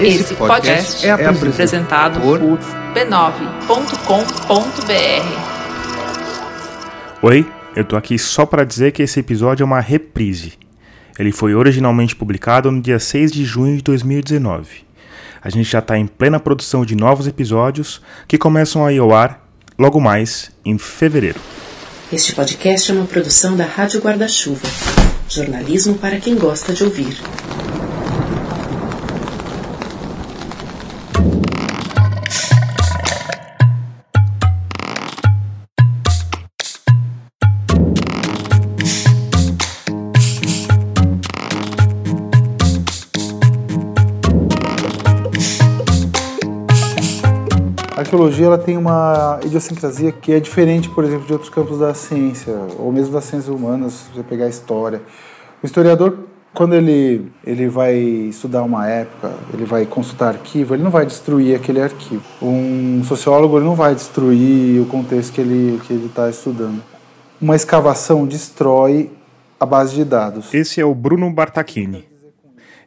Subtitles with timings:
[0.00, 3.64] Esse podcast é apresentado por b9.com.br.
[7.22, 10.54] Oi, eu tô aqui só para dizer que esse episódio é uma reprise.
[11.18, 14.84] Ele foi originalmente publicado no dia 6 de junho de 2019.
[15.42, 19.14] A gente já está em plena produção de novos episódios que começam a ir ao
[19.14, 19.46] ar
[19.78, 21.40] logo mais em fevereiro.
[22.12, 24.68] Este podcast é uma produção da Rádio Guarda-Chuva.
[25.28, 27.16] Jornalismo para quem gosta de ouvir.
[48.14, 52.54] Arqueologia ela tem uma idiosincrasia que é diferente, por exemplo, de outros campos da ciência,
[52.78, 55.02] ou mesmo das ciências humanas, se você pegar a história.
[55.60, 56.16] O historiador,
[56.54, 61.56] quando ele, ele vai estudar uma época, ele vai consultar arquivo, ele não vai destruir
[61.56, 62.22] aquele arquivo.
[62.40, 66.80] Um sociólogo ele não vai destruir o contexto que ele que ele está estudando.
[67.40, 69.10] Uma escavação destrói
[69.58, 70.54] a base de dados.
[70.54, 72.08] Esse é o Bruno Bartachini.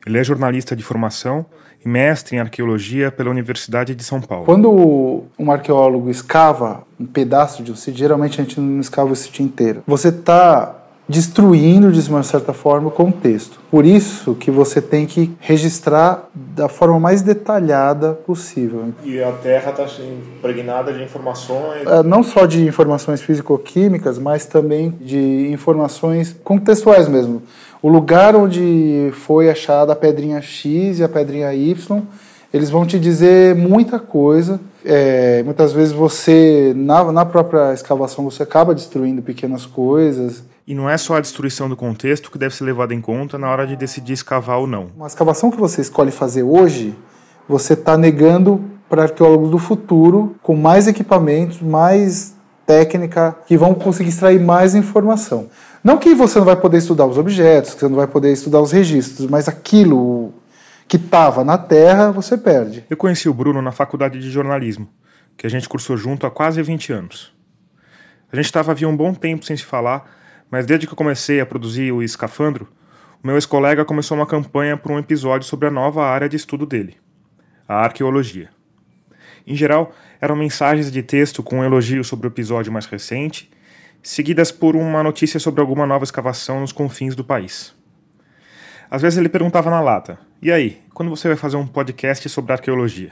[0.05, 1.45] Ele é jornalista de formação
[1.83, 4.45] e mestre em arqueologia pela Universidade de São Paulo.
[4.45, 9.16] Quando um arqueólogo escava um pedaço de um sítio, geralmente a gente não escava o
[9.16, 9.83] sítio inteiro.
[9.86, 10.77] Você está
[11.08, 13.59] destruindo, de uma certa forma, o contexto.
[13.72, 18.86] Por isso que você tem que registrar da forma mais detalhada possível.
[19.03, 19.86] E a Terra está
[20.38, 21.86] impregnada de informações.
[21.86, 27.42] É, Não só de informações físico-químicas, mas também de informações contextuais mesmo.
[27.81, 32.02] O lugar onde foi achada a pedrinha X e a pedrinha Y,
[32.53, 34.59] eles vão te dizer muita coisa.
[34.83, 40.44] É, muitas vezes você, na, na própria escavação, você acaba destruindo pequenas coisas.
[40.68, 43.50] E não é só a destruição do contexto que deve ser levada em conta na
[43.50, 44.90] hora de decidir escavar ou não.
[44.98, 46.94] Uma escavação que você escolhe fazer hoje,
[47.48, 52.36] você está negando para arqueólogos do futuro, com mais equipamentos, mais
[52.66, 55.50] técnica, que vão conseguir extrair mais informação.
[55.82, 58.60] Não que você não vai poder estudar os objetos, que você não vai poder estudar
[58.60, 60.33] os registros, mas aquilo
[60.86, 62.83] que estava na Terra, você perde.
[62.89, 64.89] Eu conheci o Bruno na faculdade de jornalismo,
[65.38, 67.33] que a gente cursou junto há quase 20 anos.
[68.30, 70.17] A gente estava havia um bom tempo sem se falar,
[70.49, 72.67] mas desde que eu comecei a produzir o Escafandro,
[73.23, 76.65] o meu ex-colega começou uma campanha por um episódio sobre a nova área de estudo
[76.65, 76.95] dele,
[77.67, 78.49] a arqueologia.
[79.45, 83.49] Em geral, eram mensagens de texto com elogios sobre o episódio mais recente,
[84.03, 87.75] seguidas por uma notícia sobre alguma nova escavação nos confins do país.
[88.89, 92.53] Às vezes ele perguntava na lata: E aí, quando você vai fazer um podcast sobre
[92.53, 93.11] arqueologia?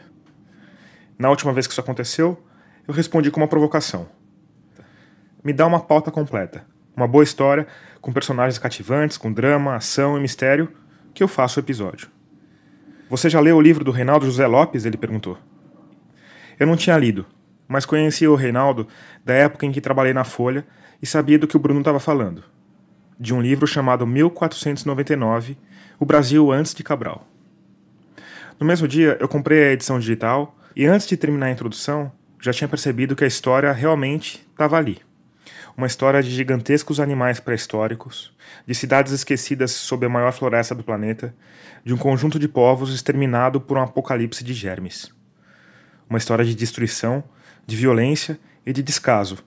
[1.17, 2.41] Na última vez que isso aconteceu,
[2.87, 4.07] eu respondi com uma provocação.
[5.43, 6.65] Me dá uma pauta completa,
[6.95, 7.67] uma boa história,
[8.01, 10.71] com personagens cativantes, com drama, ação e mistério,
[11.13, 12.09] que eu faço o episódio.
[13.09, 14.85] Você já leu o livro do Reinaldo José Lopes?
[14.85, 15.37] Ele perguntou.
[16.59, 17.25] Eu não tinha lido,
[17.67, 18.87] mas conhecia o Reinaldo
[19.23, 20.65] da época em que trabalhei na Folha
[21.01, 22.43] e sabia do que o Bruno estava falando.
[23.19, 25.57] De um livro chamado 1499,
[25.99, 27.27] O Brasil antes de Cabral.
[28.59, 32.51] No mesmo dia, eu comprei a edição digital e antes de terminar a introdução, já
[32.51, 34.99] tinha percebido que a história realmente estava ali.
[35.77, 38.33] Uma história de gigantescos animais pré-históricos,
[38.65, 41.35] de cidades esquecidas sob a maior floresta do planeta,
[41.83, 45.11] de um conjunto de povos exterminado por um apocalipse de germes.
[46.09, 47.21] Uma história de destruição,
[47.67, 49.39] de violência e de descaso,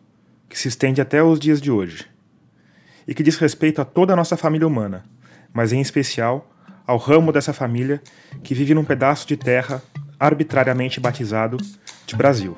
[0.51, 2.07] que se estende até os dias de hoje.
[3.07, 5.07] E que diz respeito a toda a nossa família humana,
[5.51, 6.47] mas em especial
[6.87, 8.03] ao ramo dessa família
[8.43, 9.83] que vive num pedaço de terra
[10.21, 11.57] arbitrariamente batizado
[12.07, 12.55] de Brasil.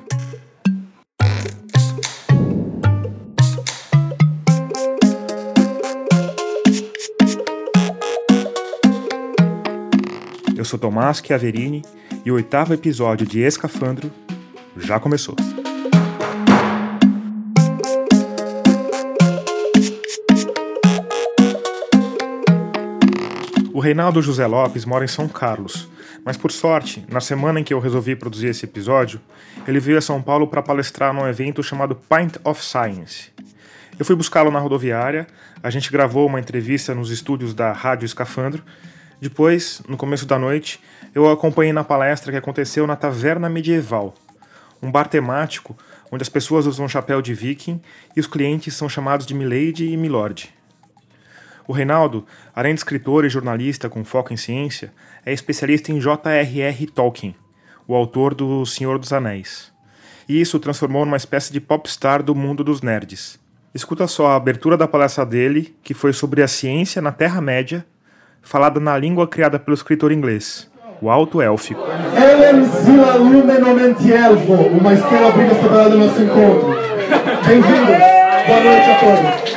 [10.71, 11.81] Sou Tomás Chiaverini
[12.23, 14.09] e o oitavo episódio de Escafandro
[14.77, 15.35] já começou.
[23.73, 25.89] O Reinaldo José Lopes mora em São Carlos,
[26.23, 29.19] mas por sorte, na semana em que eu resolvi produzir esse episódio,
[29.67, 33.29] ele veio a São Paulo para palestrar num evento chamado Pint of Science.
[33.99, 35.27] Eu fui buscá-lo na rodoviária,
[35.61, 38.63] a gente gravou uma entrevista nos estúdios da Rádio Escafandro.
[39.21, 40.79] Depois, no começo da noite,
[41.13, 44.15] eu acompanhei na palestra que aconteceu na Taverna Medieval,
[44.81, 45.77] um bar temático
[46.11, 47.79] onde as pessoas usam chapéu de viking
[48.17, 50.49] e os clientes são chamados de Milady e Milord.
[51.67, 52.25] O Reinaldo,
[52.55, 54.91] além de escritor e jornalista com foco em ciência,
[55.23, 56.87] é especialista em J.R.R.
[56.87, 57.35] Tolkien,
[57.87, 59.71] o autor do Senhor dos Anéis.
[60.27, 63.39] E isso o transformou numa espécie de popstar do mundo dos nerds.
[63.71, 67.85] Escuta só a abertura da palestra dele, que foi sobre a ciência na Terra-média,
[68.41, 70.69] falada na língua criada pelo escritor inglês,
[71.01, 71.81] o Alto Élfico.
[72.15, 72.65] Ellen
[73.19, 76.75] Lumen Elfo, uma estrela brilha sobre do nosso encontro.
[77.47, 77.97] Bem-vindos.
[78.47, 79.51] Boa noite a todos.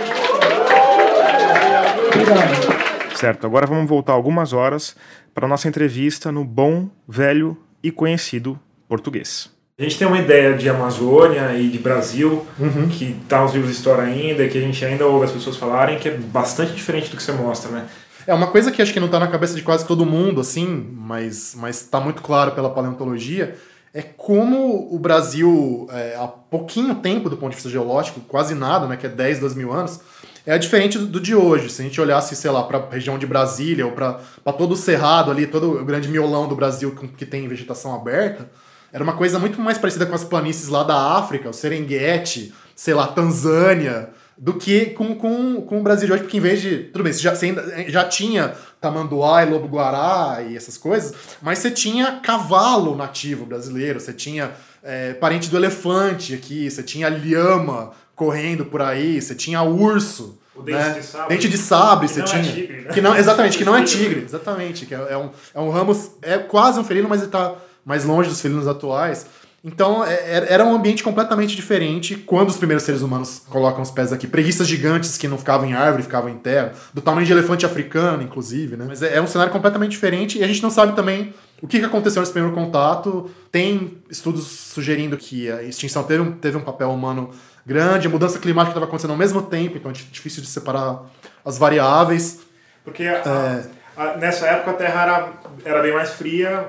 [2.15, 3.17] Obrigado.
[3.17, 4.95] Certo, agora vamos voltar algumas horas
[5.35, 8.59] para nossa entrevista no bom, velho e conhecido
[8.89, 9.53] português.
[9.77, 12.89] A gente tem uma ideia de Amazônia e de Brasil, uhum.
[12.89, 15.99] que tá nos livros de história ainda, que a gente ainda ouve as pessoas falarem,
[15.99, 17.87] que é bastante diferente do que você mostra, né?
[18.27, 20.67] É uma coisa que acho que não está na cabeça de quase todo mundo, assim,
[20.97, 23.57] mas mas está muito claro pela paleontologia,
[23.93, 28.87] é como o Brasil, é, há pouquinho tempo do ponto de vista geológico, quase nada,
[28.87, 30.01] né, que é 10, 12 mil anos,
[30.45, 31.71] é diferente do, do de hoje.
[31.71, 34.19] Se a gente olhasse, sei lá, para a região de Brasília ou para
[34.59, 38.51] todo o cerrado ali, todo o grande miolão do Brasil que, que tem vegetação aberta,
[38.93, 42.95] era uma coisa muito mais parecida com as planícies lá da África, o Serengeti, sei
[42.95, 46.79] lá, Tanzânia, do que com, com, com o Brasil de hoje, porque em vez de.
[46.85, 51.59] Tudo bem, você já, você ainda, já tinha tamanduá e lobo-guará e essas coisas, mas
[51.59, 54.53] você tinha cavalo nativo brasileiro, você tinha
[54.83, 60.39] é, parente do elefante aqui, você tinha lhama correndo por aí, você tinha urso.
[60.55, 60.93] O dente né?
[60.93, 61.35] de sabre.
[61.35, 62.43] Dente de sabre, você não é tinha.
[62.43, 62.93] É tigre, né?
[62.93, 64.23] que não, exatamente, que não é tigre.
[64.23, 64.87] Exatamente.
[64.87, 66.13] Que é, é, um, é um ramo.
[66.23, 67.55] É quase um felino, mas ele tá
[67.85, 69.27] mais longe dos felinos atuais.
[69.65, 73.91] Então é, é, era um ambiente completamente diferente quando os primeiros seres humanos colocam os
[73.91, 74.27] pés aqui.
[74.27, 78.23] Preguiças gigantes que não ficavam em árvore, ficavam em terra, do tamanho de elefante africano,
[78.23, 78.85] inclusive, né?
[78.87, 81.33] Mas é, é um cenário completamente diferente e a gente não sabe também
[81.63, 83.31] o que aconteceu nesse primeiro contato.
[83.51, 87.31] Tem estudos sugerindo que a extinção teve um, teve um papel humano
[87.65, 91.05] grande, a mudança climática estava acontecendo ao mesmo tempo, então é difícil de separar
[91.43, 92.41] as variáveis.
[92.85, 93.63] Porque a,
[93.97, 95.33] a, nessa época a Terra era,
[95.65, 96.69] era bem mais fria,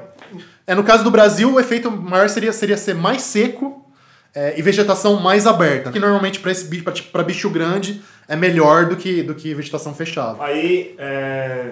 [0.68, 3.86] é, no caso do Brasil, o efeito maior seria, seria ser mais seco
[4.34, 5.92] é, e vegetação mais aberta.
[5.92, 9.94] Que normalmente para esse bicho, para bicho grande, é melhor do que, do que vegetação
[9.94, 10.44] fechada.
[10.44, 11.72] Aí, é,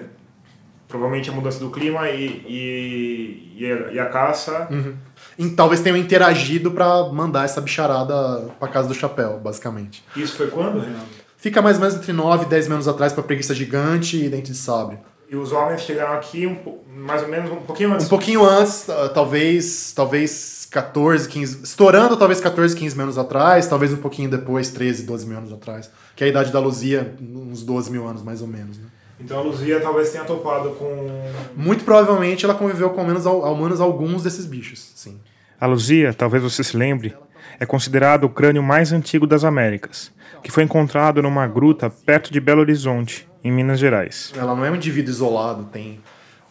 [0.88, 4.68] provavelmente a mudança do clima e, e, e, a, e a, caça.
[4.70, 4.94] Uhum.
[5.36, 10.04] E, talvez tenham interagido para mandar essa bicharada para casa do chapéu, basicamente.
[10.16, 11.24] Isso foi quando, Renato?
[11.36, 14.52] Fica mais ou menos entre 9 e 10 anos atrás para preguiça gigante e dente
[14.52, 14.98] de sabre.
[15.34, 16.56] E os homens chegaram aqui um,
[16.96, 18.06] mais ou menos um pouquinho antes?
[18.06, 23.92] Um pouquinho antes, talvez, talvez 14, 15, estourando talvez 14, 15 mil anos atrás, talvez
[23.92, 25.90] um pouquinho depois, 13, 12 mil anos atrás.
[26.14, 28.78] Que é a idade da Luzia, uns 12 mil anos mais ou menos.
[28.78, 28.84] Né?
[29.18, 31.08] Então a Luzia talvez tenha topado com.
[31.56, 35.18] Muito provavelmente ela conviveu com ao menos, ao menos alguns desses bichos, sim.
[35.60, 37.12] A Luzia, talvez você se lembre,
[37.58, 40.12] é considerado o crânio mais antigo das Américas,
[40.44, 44.32] que foi encontrado numa gruta perto de Belo Horizonte, em Minas Gerais.
[44.34, 46.00] Ela não é um indivíduo isolado, tem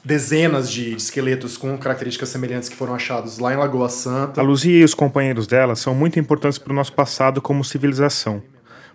[0.06, 4.42] dezenas de, esqueletos com características semelhantes que foram achados lá em Lagoa Santa.
[4.42, 8.44] A Luzia e os companheiros dela são muito importantes para o nosso passado como civilização,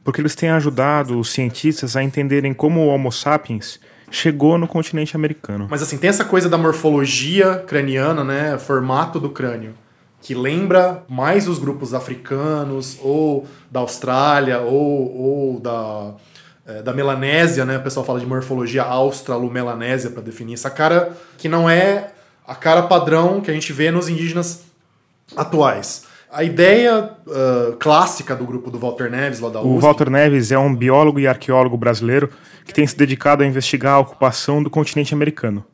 [0.04, 3.80] porque eles têm ajudado os cientistas a entenderem como o Homo sapiens
[4.10, 5.66] chegou no continente americano.
[5.70, 9.74] Mas assim, tem essa coisa da morfologia craniana, né, formato do crânio,
[10.20, 16.14] que lembra mais os grupos africanos ou da Austrália ou, ou da
[16.68, 17.78] é, da melanésia, né?
[17.78, 22.10] O pessoal fala de morfologia australo-melanésia para definir essa cara que não é
[22.46, 24.64] a cara padrão que a gente vê nos indígenas
[25.34, 26.04] atuais.
[26.30, 29.70] A ideia uh, clássica do grupo do Walter Neves, lá da USP...
[29.70, 32.30] O Walter Neves é um biólogo e arqueólogo brasileiro
[32.66, 35.64] que tem se dedicado a investigar a ocupação do continente americano.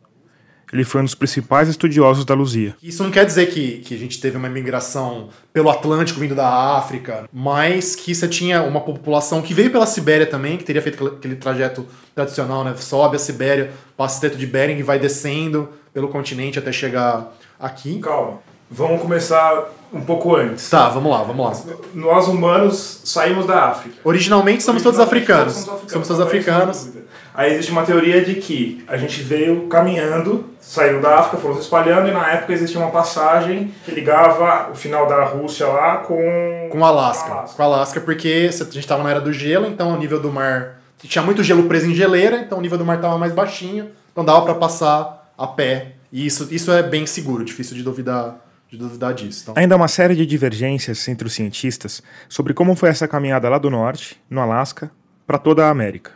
[0.75, 2.75] Ele foi um dos principais estudiosos da Luzia.
[2.83, 6.77] Isso não quer dizer que, que a gente teve uma migração pelo Atlântico vindo da
[6.77, 11.07] África, mas que você tinha uma população que veio pela Sibéria também, que teria feito
[11.07, 12.75] aquele trajeto tradicional, né?
[12.77, 17.33] Sobe a Sibéria, passa o Estreito de Bering e vai descendo pelo continente até chegar
[17.57, 18.01] aqui.
[18.01, 18.41] Calma.
[18.69, 20.69] Vamos começar um pouco antes.
[20.69, 21.77] Tá, vamos lá, vamos lá.
[21.95, 23.97] Nós humanos saímos da África.
[24.03, 25.55] Originalmente somos todos africanos.
[25.55, 26.89] Somos, somos todos africanos.
[27.33, 31.63] Aí existe uma teoria de que a gente veio caminhando, saiu da África, foram se
[31.63, 36.69] espalhando, e na época existia uma passagem que ligava o final da Rússia lá com.
[36.71, 37.33] Com Alasca.
[37.33, 37.57] Alasca.
[37.57, 40.81] Com Alasca, porque a gente estava na era do gelo, então o nível do mar.
[40.99, 44.25] Tinha muito gelo preso em geleira, então o nível do mar estava mais baixinho, então
[44.25, 45.93] dava para passar a pé.
[46.11, 48.44] E isso, isso é bem seguro, difícil de duvidar
[48.75, 49.43] de duvidar disso.
[49.45, 49.55] Então...
[49.57, 53.59] Ainda há uma série de divergências entre os cientistas sobre como foi essa caminhada lá
[53.59, 54.91] do norte, no Alasca,
[55.27, 56.13] para toda a América.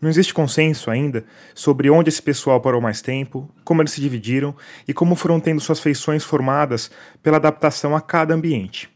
[0.00, 1.24] Não existe consenso ainda
[1.54, 4.54] sobre onde esse pessoal parou mais tempo, como eles se dividiram
[4.88, 6.90] e como foram tendo suas feições formadas
[7.22, 8.90] pela adaptação a cada ambiente.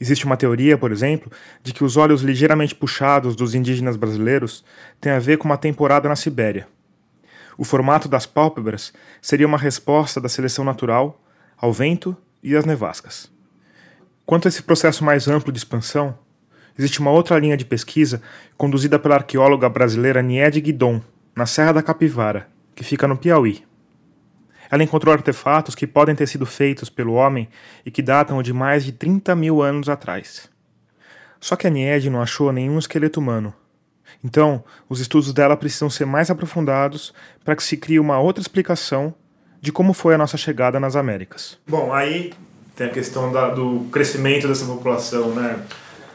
[0.00, 1.30] Existe uma teoria, por exemplo,
[1.62, 4.64] de que os olhos ligeiramente puxados dos indígenas brasileiros
[5.00, 6.66] têm a ver com uma temporada na Sibéria.
[7.58, 11.20] O formato das pálpebras seria uma resposta da seleção natural
[11.60, 13.30] ao vento e às nevascas.
[14.24, 16.16] Quanto a esse processo mais amplo de expansão,
[16.78, 18.22] existe uma outra linha de pesquisa
[18.56, 21.02] conduzida pela arqueóloga brasileira Niede Guidon,
[21.34, 23.64] na Serra da Capivara, que fica no Piauí.
[24.70, 27.48] Ela encontrou artefatos que podem ter sido feitos pelo homem
[27.84, 30.48] e que datam de mais de 30 mil anos atrás.
[31.40, 33.54] Só que a Nied não achou nenhum esqueleto humano.
[34.22, 39.14] Então, os estudos dela precisam ser mais aprofundados para que se crie uma outra explicação
[39.60, 41.58] de como foi a nossa chegada nas Américas.
[41.66, 42.32] Bom, aí
[42.76, 45.60] tem a questão da, do crescimento dessa população, né?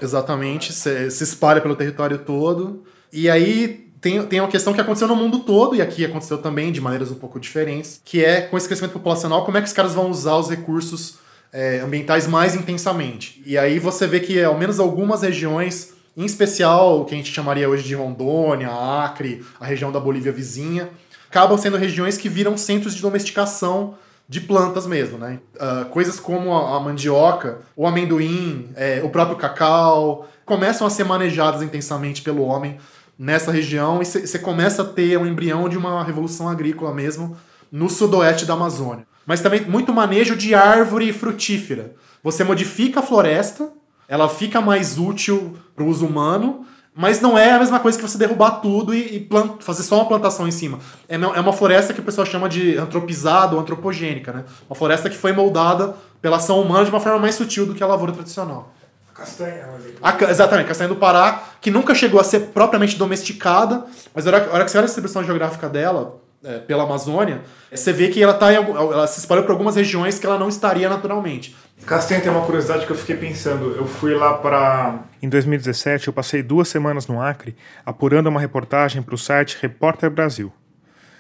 [0.01, 2.83] Exatamente, se, se espalha pelo território todo.
[3.11, 6.71] E aí tem, tem uma questão que aconteceu no mundo todo, e aqui aconteceu também
[6.71, 9.73] de maneiras um pouco diferentes, que é com esse crescimento populacional, como é que os
[9.73, 11.19] caras vão usar os recursos
[11.53, 13.41] é, ambientais mais intensamente.
[13.45, 17.31] E aí você vê que ao menos algumas regiões, em especial o que a gente
[17.31, 20.89] chamaria hoje de Rondônia, Acre, a região da Bolívia vizinha,
[21.33, 23.95] acabam sendo regiões que viram centros de domesticação
[24.29, 25.39] de plantas mesmo, né?
[25.55, 31.03] Uh, coisas como a, a, mandioca, o amendoim, é, o próprio cacau, começam a ser
[31.03, 32.77] manejadas intensamente pelo homem
[33.17, 37.35] nessa região e você começa a ter um embrião de uma revolução agrícola mesmo
[37.71, 39.05] no sudoeste da Amazônia.
[39.25, 41.95] Mas também muito manejo de árvore frutífera.
[42.23, 43.71] Você modifica a floresta,
[44.07, 48.07] ela fica mais útil para o uso humano, mas não é a mesma coisa que
[48.07, 50.79] você derrubar tudo e, e fazer só uma plantação em cima.
[51.09, 54.43] É, é uma floresta que o pessoal chama de antropizada ou antropogênica, né?
[54.69, 57.83] Uma floresta que foi moldada pela ação humana de uma forma mais sutil do que
[57.83, 58.71] a lavoura tradicional.
[59.13, 59.67] Castanha.
[60.01, 64.49] A, exatamente, castanha do Pará, que nunca chegou a ser propriamente domesticada, mas a hora,
[64.49, 68.21] a hora que você olha a distribuição geográfica dela, é, pela Amazônia, você vê que
[68.21, 71.55] ela, tá em, ela se espalhou por algumas regiões que ela não estaria naturalmente.
[71.85, 73.75] Castanha tem uma curiosidade que eu fiquei pensando.
[73.75, 75.03] Eu fui lá para.
[75.21, 80.09] Em 2017, eu passei duas semanas no Acre apurando uma reportagem para o site Repórter
[80.09, 80.51] Brasil.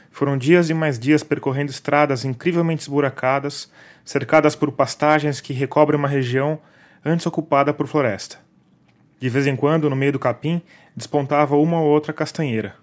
[0.09, 3.69] Foram dias e mais dias percorrendo estradas incrivelmente esburacadas,
[4.05, 6.59] cercadas por pastagens que recobrem uma região
[7.03, 8.37] antes ocupada por floresta.
[9.19, 10.61] De vez em quando, no meio do capim,
[10.95, 12.75] despontava uma ou outra castanheira.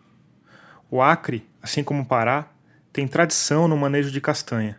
[0.90, 2.46] O Acre, assim como o Pará,
[2.92, 4.76] tem tradição no manejo de castanha,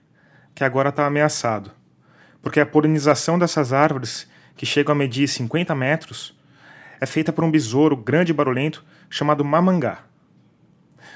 [0.53, 1.71] que agora está ameaçado,
[2.41, 6.37] porque a polinização dessas árvores, que chegam a medir 50 metros,
[6.99, 9.99] é feita por um besouro grande e barulhento chamado mamangá.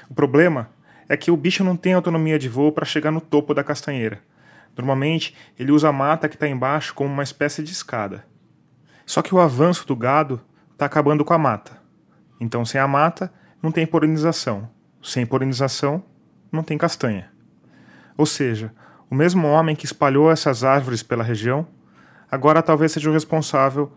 [0.08, 0.70] O problema
[1.08, 4.20] é que o bicho não tem autonomia de voo para chegar no topo da castanheira
[4.76, 8.26] Normalmente, ele usa a mata que está embaixo como uma espécie de escada.
[9.06, 10.40] Só que o avanço do gado
[10.72, 11.80] está acabando com a mata.
[12.38, 14.68] Então, sem a mata, não tem polinização.
[15.02, 16.04] Sem polinização,
[16.52, 17.30] não tem castanha.
[18.18, 18.70] Ou seja,
[19.10, 21.66] o mesmo homem que espalhou essas árvores pela região,
[22.30, 23.90] agora talvez seja o responsável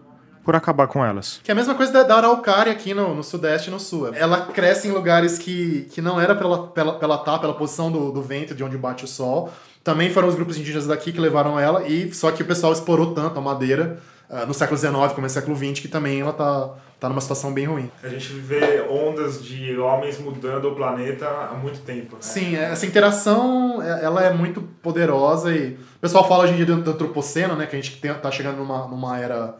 [0.44, 1.40] por acabar com elas.
[1.44, 4.14] Que é a mesma coisa da araucária aqui no, no sudeste e no sul.
[4.14, 8.12] Ela cresce em lugares que, que não era pela, pela, pela, tá, pela posição do,
[8.12, 9.52] do vento, de onde bate o sol,
[9.90, 13.12] também foram os grupos indígenas daqui que levaram ela, e só que o pessoal explorou
[13.12, 13.98] tanto a madeira
[14.30, 17.52] uh, no século XIX, começo do século XX, que também ela tá, tá numa situação
[17.52, 17.90] bem ruim.
[18.04, 22.18] A gente vê ondas de homens mudando o planeta há muito tempo.
[22.18, 22.22] Né?
[22.22, 26.58] Sim, é, essa interação é, ela é muito poderosa e o pessoal fala hoje em
[26.58, 29.56] dia do antropoceno, né, que a gente está chegando numa, numa era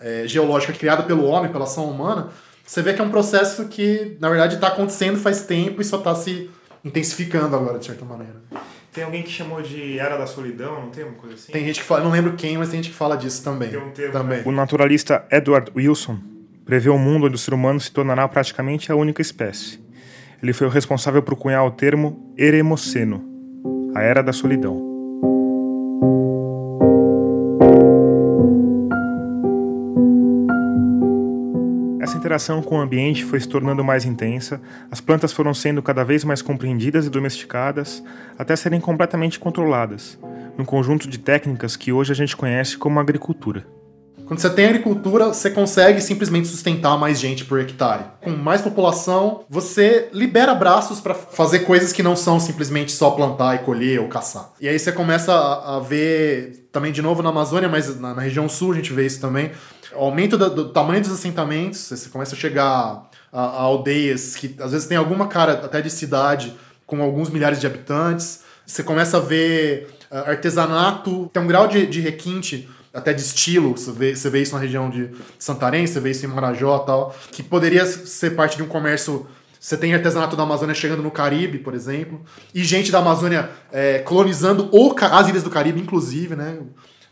[0.00, 2.28] é, geológica criada pelo homem, pela ação humana.
[2.64, 5.98] Você vê que é um processo que, na verdade, está acontecendo faz tempo e só
[5.98, 6.50] está se
[6.82, 8.36] intensificando agora, de certa maneira.
[8.94, 11.50] Tem alguém que chamou de Era da Solidão, não tem uma coisa assim?
[11.50, 13.68] Tem gente que fala, não lembro quem, mas tem gente que fala disso também.
[13.68, 14.42] Tem um termo, também.
[14.44, 16.16] O naturalista Edward Wilson
[16.64, 19.80] prevê um mundo onde o ser humano se tornará praticamente a única espécie.
[20.40, 23.24] Ele foi o responsável por cunhar o termo Eremoceno,
[23.96, 24.93] a Era da Solidão.
[32.24, 34.58] Interação com o ambiente foi se tornando mais intensa,
[34.90, 38.02] as plantas foram sendo cada vez mais compreendidas e domesticadas,
[38.38, 40.18] até serem completamente controladas,
[40.56, 43.66] num conjunto de técnicas que hoje a gente conhece como agricultura.
[44.26, 48.04] Quando você tem agricultura, você consegue simplesmente sustentar mais gente por hectare.
[48.22, 53.56] Com mais população, você libera braços para fazer coisas que não são simplesmente só plantar
[53.56, 54.50] e colher ou caçar.
[54.58, 58.72] E aí você começa a, ver, também de novo na Amazônia, mas na, região sul
[58.72, 59.50] a gente vê isso também,
[59.96, 64.72] aumento do, do tamanho dos assentamentos, você começa a chegar a, a, aldeias que às
[64.72, 66.54] vezes tem alguma cara até de cidade,
[66.86, 68.42] com alguns milhares de habitantes.
[68.66, 73.76] Você começa a ver uh, artesanato, tem um grau de, de requinte até de estilo,
[73.76, 76.86] você vê, você vê isso na região de Santarém, você vê isso em Marajó e
[76.86, 79.26] tal, que poderia ser parte de um comércio.
[79.58, 82.20] Você tem artesanato da Amazônia chegando no Caribe, por exemplo,
[82.54, 86.58] e gente da Amazônia é, colonizando o, as ilhas do Caribe, inclusive, né?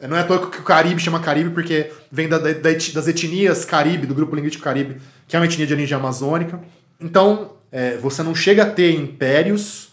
[0.09, 3.64] Não é à toa que o Caribe chama Caribe, porque vem da, da, das etnias
[3.64, 6.61] Caribe, do grupo linguístico Caribe, que é uma etnia de origem amazônica.
[7.00, 9.90] Então, é, você não chega a ter impérios,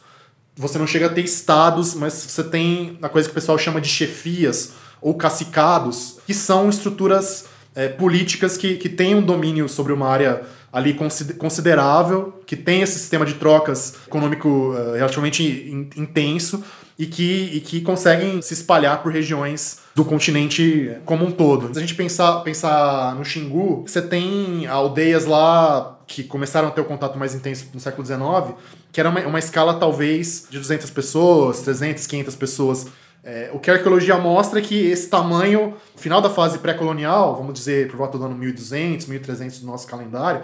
[0.55, 3.79] você não chega a ter estados, mas você tem a coisa que o pessoal chama
[3.79, 9.93] de chefias, ou cacicados, que são estruturas é, políticas que, que têm um domínio sobre
[9.93, 10.95] uma área ali
[11.37, 16.63] considerável, que tem esse sistema de trocas econômico uh, relativamente in intenso
[16.99, 21.73] e que, e que conseguem se espalhar por regiões do continente como um todo.
[21.73, 26.81] Se a gente pensar, pensar no Xingu, você tem aldeias lá que começaram a ter
[26.81, 28.53] o contato mais intenso no século XIX,
[28.91, 32.87] que era uma, uma escala talvez de 200 pessoas, 300, 500 pessoas.
[33.23, 37.53] É, o que a arqueologia mostra é que esse tamanho, final da fase pré-colonial, vamos
[37.53, 40.41] dizer por volta do ano 1200, 1300 do nosso calendário,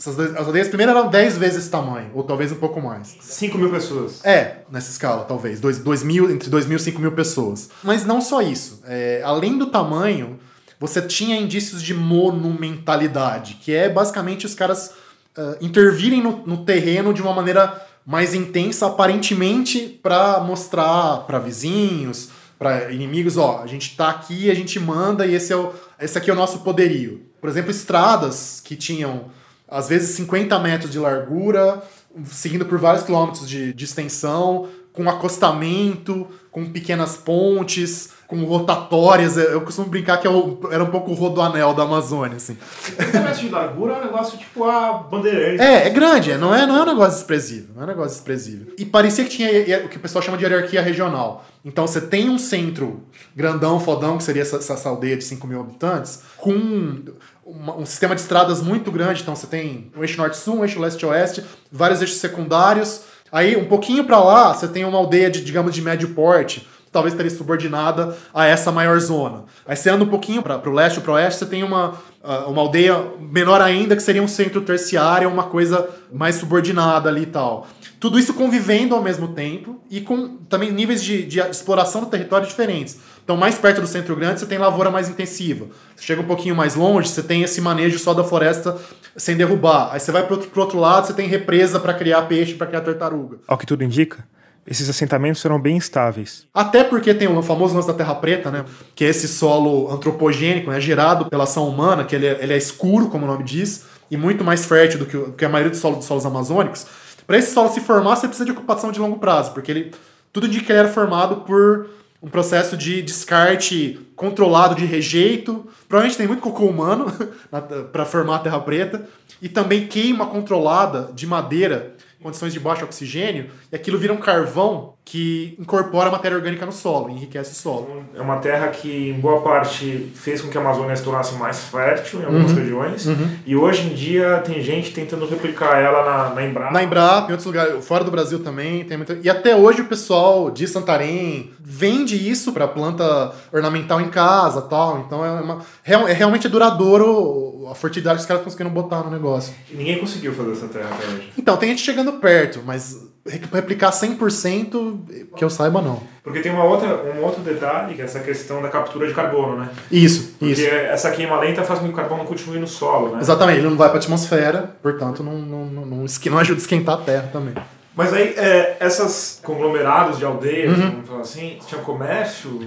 [0.00, 3.18] essas, as aldeias primeiro eram 10 vezes esse tamanho, ou talvez um pouco mais.
[3.20, 4.24] 5 mil pessoas.
[4.24, 5.60] É, nessa escala, talvez.
[5.60, 7.68] 2, 2 mil, entre 2 mil e 5 mil pessoas.
[7.84, 8.82] Mas não só isso.
[8.86, 10.40] É, além do tamanho,
[10.78, 14.94] você tinha indícios de monumentalidade, que é basicamente os caras
[15.36, 22.30] uh, intervirem no, no terreno de uma maneira mais intensa, aparentemente, para mostrar para vizinhos,
[22.58, 26.16] para inimigos, ó, a gente tá aqui, a gente manda e esse, é o, esse
[26.16, 27.20] aqui é o nosso poderio.
[27.38, 29.30] Por exemplo, estradas que tinham
[29.70, 31.82] às vezes 50 metros de largura,
[32.26, 39.36] seguindo por vários quilômetros de, de extensão, com acostamento, com pequenas pontes, com rotatórias.
[39.36, 40.30] Eu costumo brincar que é
[40.72, 42.56] era um pouco o rodoanel da Amazônia, assim.
[42.82, 45.62] 50 metros de largura é um negócio tipo a bandeirante.
[45.62, 47.70] É, é grande, não é, não é um negócio desprezível.
[47.74, 48.74] Não é um negócio desprezível.
[48.76, 51.44] E parecia que tinha o que o pessoal chama de hierarquia regional.
[51.64, 53.02] Então você tem um centro
[53.34, 57.02] grandão, fodão, que seria essa, essa aldeia de 5 mil habitantes, com
[57.50, 60.80] uma, um sistema de estradas muito grande, então você tem um eixo norte-sul, um eixo
[60.80, 63.02] leste-oeste, vários eixos secundários.
[63.32, 67.14] Aí, um pouquinho para lá, você tem uma aldeia de, digamos, de médio porte, talvez
[67.14, 69.44] estaria subordinada a essa maior zona.
[69.66, 71.94] Aí você anda um pouquinho para o leste ou para o oeste, você tem uma,
[72.22, 77.22] ah, uma aldeia menor ainda, que seria um centro terciário, uma coisa mais subordinada ali
[77.22, 77.68] e tal.
[78.00, 82.46] Tudo isso convivendo ao mesmo tempo e com também níveis de, de exploração do território
[82.46, 82.98] diferentes.
[83.30, 85.66] Então, mais perto do centro grande, você tem lavoura mais intensiva.
[85.94, 88.76] Você chega um pouquinho mais longe, você tem esse manejo só da floresta
[89.16, 89.90] sem derrubar.
[89.92, 92.80] Aí você vai para outro, outro lado, você tem represa para criar peixe, para criar
[92.80, 93.38] tartaruga.
[93.46, 94.26] Ao que tudo indica,
[94.66, 96.44] esses assentamentos serão bem estáveis.
[96.52, 98.64] Até porque tem o famoso lance da Terra Preta, né?
[98.96, 100.80] Que é esse solo antropogênico, né?
[100.80, 104.16] gerado pela ação humana, que ele é, ele é escuro, como o nome diz, e
[104.16, 106.84] muito mais fértil do que, que a maioria dos solos, dos solos amazônicos.
[107.28, 109.92] Para esse solo se formar, você precisa de ocupação de longo prazo, porque ele
[110.32, 111.88] tudo indica que ele era formado por
[112.22, 115.66] um processo de descarte controlado de rejeito.
[115.88, 117.06] Provavelmente tem muito cocô humano
[117.92, 119.08] para formar a terra preta.
[119.40, 124.94] E também queima controlada de madeira condições de baixo oxigênio, e aquilo vira um carvão
[125.04, 128.04] que incorpora matéria orgânica no solo, enriquece o solo.
[128.14, 131.64] É uma terra que, em boa parte, fez com que a Amazônia se tornasse mais
[131.64, 132.58] fértil em algumas uhum.
[132.58, 133.30] regiões, uhum.
[133.44, 136.72] e hoje em dia tem gente tentando replicar ela na, na Embrapa.
[136.72, 138.84] Na Embrapa, em outros lugares, fora do Brasil também.
[138.84, 139.18] Tem muita...
[139.22, 145.00] E até hoje o pessoal de Santarém vende isso para planta ornamental em casa tal.
[145.06, 145.58] Então é, uma...
[145.84, 149.54] é realmente duradouro a fertilidade que os caras conseguiram botar no negócio.
[149.70, 151.32] Ninguém conseguiu fazer essa terra até hoje.
[151.38, 156.02] Então, tem gente chegando perto, mas replicar 100% que eu saiba não.
[156.22, 159.58] Porque tem uma outra, um outro detalhe, que é essa questão da captura de carbono,
[159.58, 159.68] né?
[159.90, 160.66] Isso, Porque isso.
[160.66, 163.20] essa queima lenta faz com que o carbono continue no solo, né?
[163.20, 166.62] Exatamente, ele não vai para a atmosfera, portanto não, não, não, não, não ajuda a
[166.62, 167.54] esquentar a terra também.
[167.94, 170.90] Mas aí, é, essas conglomerados de aldeias, uhum.
[170.90, 172.60] vamos falar assim, tinha comércio?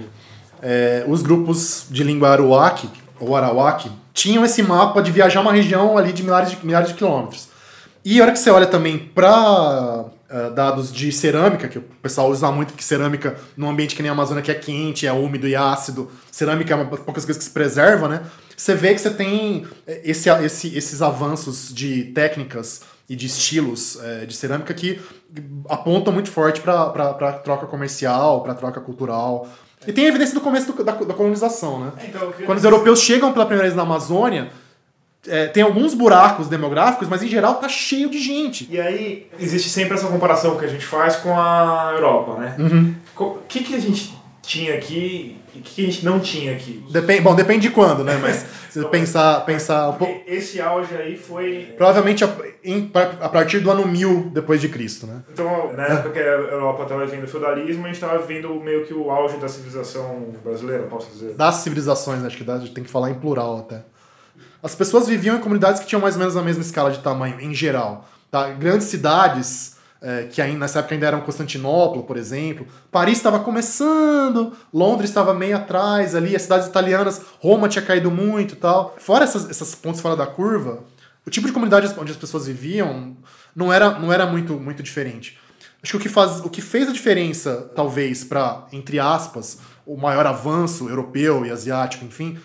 [0.62, 2.88] É, os grupos de língua arawak,
[3.18, 6.94] ou arawak, tinham esse mapa de viajar uma região ali de milhares de, milhares de
[6.94, 7.48] quilômetros.
[8.04, 12.28] E a hora que você olha também para uh, dados de cerâmica, que o pessoal
[12.28, 15.46] usa muito, porque cerâmica num ambiente que nem a Amazônia, que é quente, é úmido
[15.46, 18.22] e ácido, cerâmica é uma das poucas coisas que se preserva, né?
[18.56, 23.98] Você vê que você tem eh, esse, esse, esses avanços de técnicas e de estilos
[24.02, 25.00] é, de cerâmica que
[25.68, 29.48] apontam muito forte para troca comercial, para troca cultural.
[29.86, 31.92] E tem evidência do começo do, da, da, colonização, né?
[31.98, 34.50] É, então, Quando os europeus chegam pela primeira vez na Amazônia,
[35.26, 38.68] é, tem alguns buracos demográficos, mas em geral tá cheio de gente.
[38.70, 42.56] E aí existe sempre essa comparação que a gente faz com a Europa, né?
[42.58, 42.94] Uhum.
[43.16, 46.84] O que, que a gente tinha aqui e o que a gente não tinha aqui?
[46.90, 48.18] Depende, bom, depende de quando, né?
[48.20, 50.20] Mas se você pensar, pensar um pouco.
[50.26, 51.72] Esse auge aí foi.
[51.76, 55.22] Provavelmente a, em, a partir do ano 1000 depois de Cristo, né?
[55.32, 58.84] Então, na época que a Europa estava vivendo o feudalismo, a gente estava vivendo meio
[58.84, 61.34] que o auge da civilização brasileira, posso dizer.
[61.34, 62.26] Das civilizações, né?
[62.26, 63.93] Acho que dá, tem que falar em plural até.
[64.64, 67.38] As pessoas viviam em comunidades que tinham mais ou menos a mesma escala de tamanho,
[67.38, 68.08] em geral.
[68.30, 68.48] Tá?
[68.48, 72.66] Grandes cidades, é, que ainda, nessa época ainda eram Constantinopla, por exemplo.
[72.90, 78.56] Paris estava começando, Londres estava meio atrás ali, as cidades italianas, Roma tinha caído muito
[78.56, 78.96] tal.
[78.98, 80.82] Fora essas, essas pontos fora da curva,
[81.26, 83.18] o tipo de comunidade onde as pessoas viviam
[83.54, 85.38] não era, não era muito, muito diferente.
[85.82, 89.94] Acho que o que, faz, o que fez a diferença, talvez, para, entre aspas, o
[89.94, 92.38] maior avanço europeu e asiático, enfim,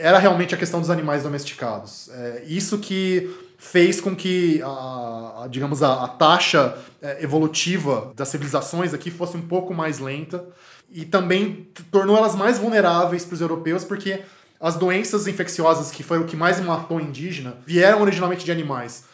[0.00, 2.08] era realmente a questão dos animais domesticados.
[2.12, 8.28] É, isso que fez com que a, a digamos a, a taxa é, evolutiva das
[8.28, 10.44] civilizações aqui fosse um pouco mais lenta
[10.90, 14.22] e também tornou elas mais vulneráveis para os europeus porque
[14.58, 19.04] as doenças infecciosas que foi o que mais matou indígena vieram originalmente de animais.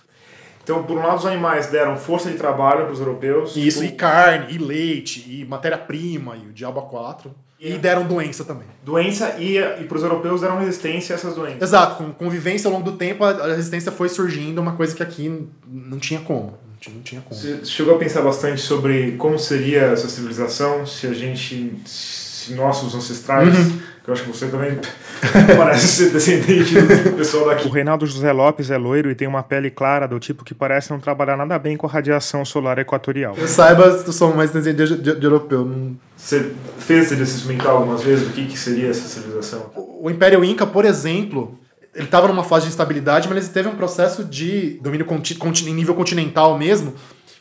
[0.63, 3.55] Então, por um lado, os animais deram força de trabalho para os europeus.
[3.55, 7.33] Isso, e carne, e leite, e matéria-prima, e o diabo a quatro.
[7.59, 8.67] E deram doença também.
[8.85, 11.63] Doença e, e para os europeus deram resistência a essas doenças.
[11.63, 15.49] Exato, com convivência ao longo do tempo, a resistência foi surgindo, uma coisa que aqui
[15.67, 16.59] não tinha como.
[16.87, 17.41] Não tinha como.
[17.41, 21.73] Você chegou a pensar bastante sobre como seria essa civilização se a gente.
[21.85, 23.57] se nossos ancestrais.
[23.57, 23.81] Uhum.
[24.07, 24.79] Que eu acho que você também
[25.59, 27.67] parece ser descendente do pessoal daqui.
[27.67, 30.93] O Reinaldo José Lopes é loiro e tem uma pele clara do tipo que parece
[30.93, 33.35] não trabalhar nada bem com a radiação solar equatorial.
[33.37, 35.69] Eu saiba, eu sou mais descendente de, de, de europeu.
[36.17, 39.73] Você fez esse exercício mental algumas vezes do que, que seria essa civilização?
[39.75, 41.59] O, o Império Inca, por exemplo,
[41.93, 45.37] ele estava numa fase de instabilidade, mas ele teve um processo de domínio conti,
[45.69, 46.95] em nível continental mesmo,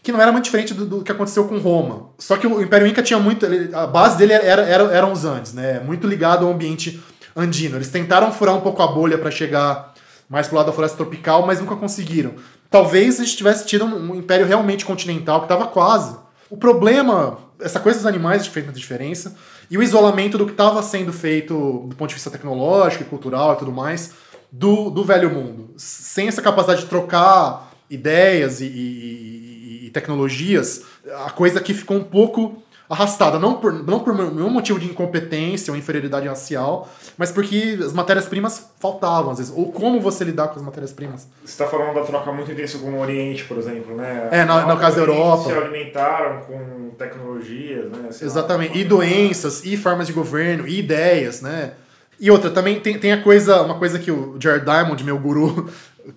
[0.05, 2.09] que não era muito diferente do, do, que aconteceu com Roma.
[2.19, 3.43] Só que o Império Inca tinha muito.
[3.73, 5.79] A base dele era, era, eram os Andes, né?
[5.79, 7.03] Muito ligado ao ambiente
[7.35, 7.75] andino.
[7.75, 9.95] Eles tentaram furar um pouco a bolha para chegar
[10.29, 12.33] mais pro lado da floresta tropical, mas nunca conseguiram.
[12.69, 16.15] Talvez a gente tivesse tido um, um império realmente continental, que estava quase.
[16.51, 19.35] O problema, essa coisa dos animais fez muita diferença,
[19.71, 23.53] e o isolamento do que estava sendo feito do ponto de vista tecnológico e cultural
[23.53, 24.11] e tudo mais,
[24.51, 25.73] do, do velho mundo.
[25.77, 29.54] Sem essa capacidade de trocar ideias e, e
[29.95, 30.83] tecnologias,
[31.25, 35.71] a coisa aqui ficou um pouco arrastada, não por, não por nenhum motivo de incompetência
[35.71, 39.53] ou inferioridade racial, mas porque as matérias-primas faltavam, às vezes.
[39.55, 41.27] Ou como você lidar com as matérias-primas.
[41.43, 44.29] Você está falando da troca muito intensa com o Oriente, por exemplo, né?
[44.31, 45.49] É, no, no caso da Europa.
[45.49, 48.11] Se alimentaram com tecnologias, né?
[48.11, 48.73] Sei Exatamente.
[48.73, 51.71] Lá, e doenças, e formas de governo, e ideias, né?
[52.19, 55.69] E outra, também tem, tem a coisa, uma coisa que o Jared Diamond, meu guru,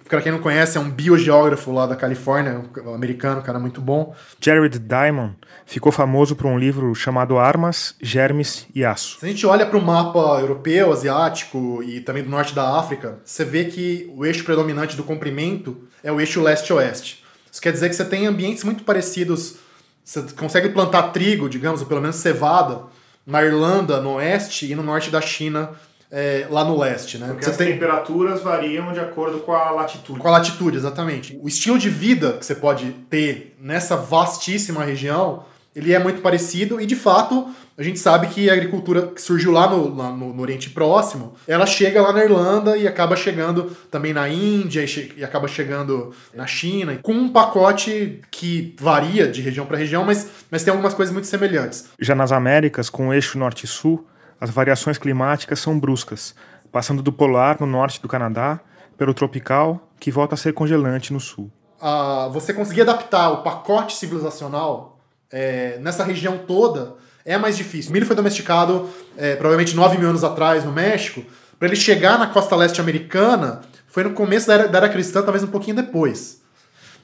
[0.09, 3.81] para quem não conhece, é um biogeógrafo lá da Califórnia, um americano, um cara muito
[3.81, 4.14] bom.
[4.40, 9.18] Jared Diamond ficou famoso por um livro chamado Armas, Germes e Aço.
[9.20, 13.18] Se a gente olha para o mapa europeu, asiático e também do norte da África,
[13.24, 17.24] você vê que o eixo predominante do comprimento é o eixo leste-oeste.
[17.51, 19.57] Isso quer dizer que você tem ambientes muito parecidos.
[20.05, 22.83] Você consegue plantar trigo, digamos, ou pelo menos cevada,
[23.27, 25.72] na Irlanda, no oeste, e no norte da China,
[26.11, 27.29] é, lá no leste, né?
[27.29, 27.73] Porque você as tem...
[27.73, 30.18] temperaturas variam de acordo com a latitude.
[30.18, 31.38] Com a latitude, exatamente.
[31.42, 35.44] O estilo de vida que você pode ter nessa vastíssima região,
[35.77, 39.53] ele é muito parecido e, de fato, a gente sabe que a agricultura que surgiu
[39.53, 43.77] lá no, lá no, no Oriente Próximo, ela chega lá na Irlanda e acaba chegando
[43.90, 49.42] também na Índia e, e acaba chegando na China, com um pacote que varia de
[49.42, 51.85] região para região, mas, mas tem algumas coisas muito semelhantes.
[52.01, 54.05] Já nas Américas, com o eixo norte-sul,
[54.40, 56.35] as variações climáticas são bruscas,
[56.70, 58.61] passando do polar no norte do Canadá,
[58.96, 61.51] pelo tropical, que volta a ser congelante no sul.
[61.81, 64.98] Ah, você conseguir adaptar o pacote civilizacional
[65.31, 67.90] é, nessa região toda é mais difícil.
[67.90, 71.22] O milho foi domesticado é, provavelmente 9 mil anos atrás no México.
[71.59, 75.22] Para ele chegar na costa leste americana, foi no começo da era, da era cristã,
[75.22, 76.40] talvez um pouquinho depois.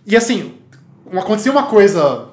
[0.07, 0.59] E assim,
[1.13, 2.29] acontecia uma coisa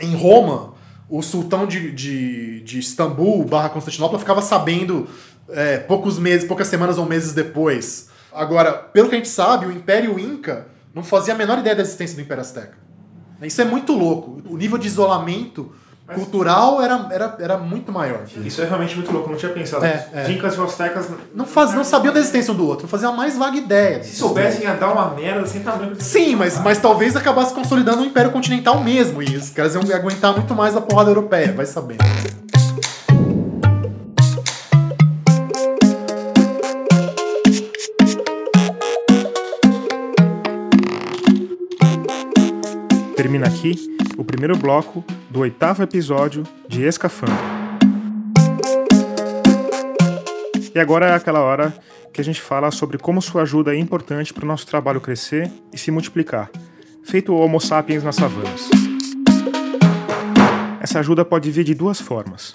[0.00, 0.69] em Roma
[1.10, 5.08] o sultão de, de, de Istambul barra Constantinopla ficava sabendo
[5.48, 8.08] é, poucos meses, poucas semanas ou meses depois.
[8.32, 11.82] Agora, pelo que a gente sabe, o Império Inca não fazia a menor ideia da
[11.82, 12.78] existência do Império Azteca.
[13.42, 14.40] Isso é muito louco.
[14.48, 15.72] O nível de isolamento
[16.14, 18.20] cultural era, era, era muito maior.
[18.44, 19.84] Isso é realmente muito louco, não tinha pensado.
[19.84, 20.30] É, é.
[20.30, 21.08] Incas e Aztecas.
[21.34, 24.02] Não, faz, não sabiam da existência um do outro, não faziam a mais vaga ideia.
[24.02, 25.96] Se soubessem, ia dar uma merda sem tamanho.
[25.98, 30.32] Sim, mas, mas talvez acabasse consolidando o Império Continental mesmo, e os caras iam aguentar
[30.32, 31.96] muito mais a porrada europeia, vai saber.
[43.30, 47.32] Termina aqui o primeiro bloco do oitavo episódio de Escafandro.
[50.74, 51.72] E agora é aquela hora
[52.12, 55.48] que a gente fala sobre como sua ajuda é importante para o nosso trabalho crescer
[55.72, 56.50] e se multiplicar,
[57.04, 58.68] feito o Homo sapiens nas savanas.
[60.80, 62.52] Essa ajuda pode vir de duas formas.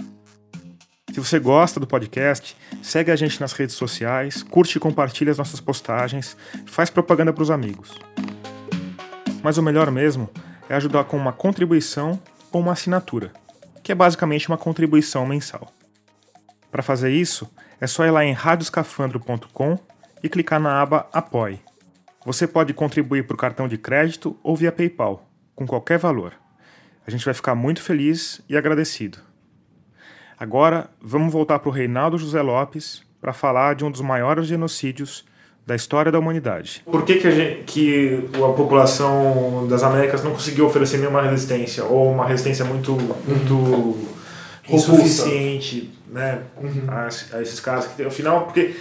[1.13, 5.37] Se você gosta do podcast, segue a gente nas redes sociais, curte e compartilha as
[5.37, 6.35] nossas postagens,
[6.65, 7.97] faz propaganda para os amigos.
[9.41, 10.29] Mas o melhor mesmo
[10.69, 12.19] é ajudar com uma contribuição
[12.51, 13.31] ou uma assinatura,
[13.83, 15.71] que é basicamente uma contribuição mensal.
[16.71, 17.49] Para fazer isso,
[17.79, 19.77] é só ir lá em radioscafandro.com
[20.23, 21.61] e clicar na aba Apoie.
[22.25, 26.33] Você pode contribuir por cartão de crédito ou via PayPal, com qualquer valor.
[27.05, 29.19] A gente vai ficar muito feliz e agradecido.
[30.37, 35.25] Agora, vamos voltar para o Reinaldo José Lopes para falar de um dos maiores genocídios
[35.65, 36.83] da história da humanidade.
[36.85, 41.83] Por que, que, a, gente, que a população das Américas não conseguiu oferecer nenhuma resistência?
[41.83, 42.91] Ou uma resistência muito,
[43.27, 43.97] muito
[44.69, 46.83] insuficiente né, uhum.
[46.87, 47.87] a, a, esses caras?
[47.87, 48.75] Que, afinal, porque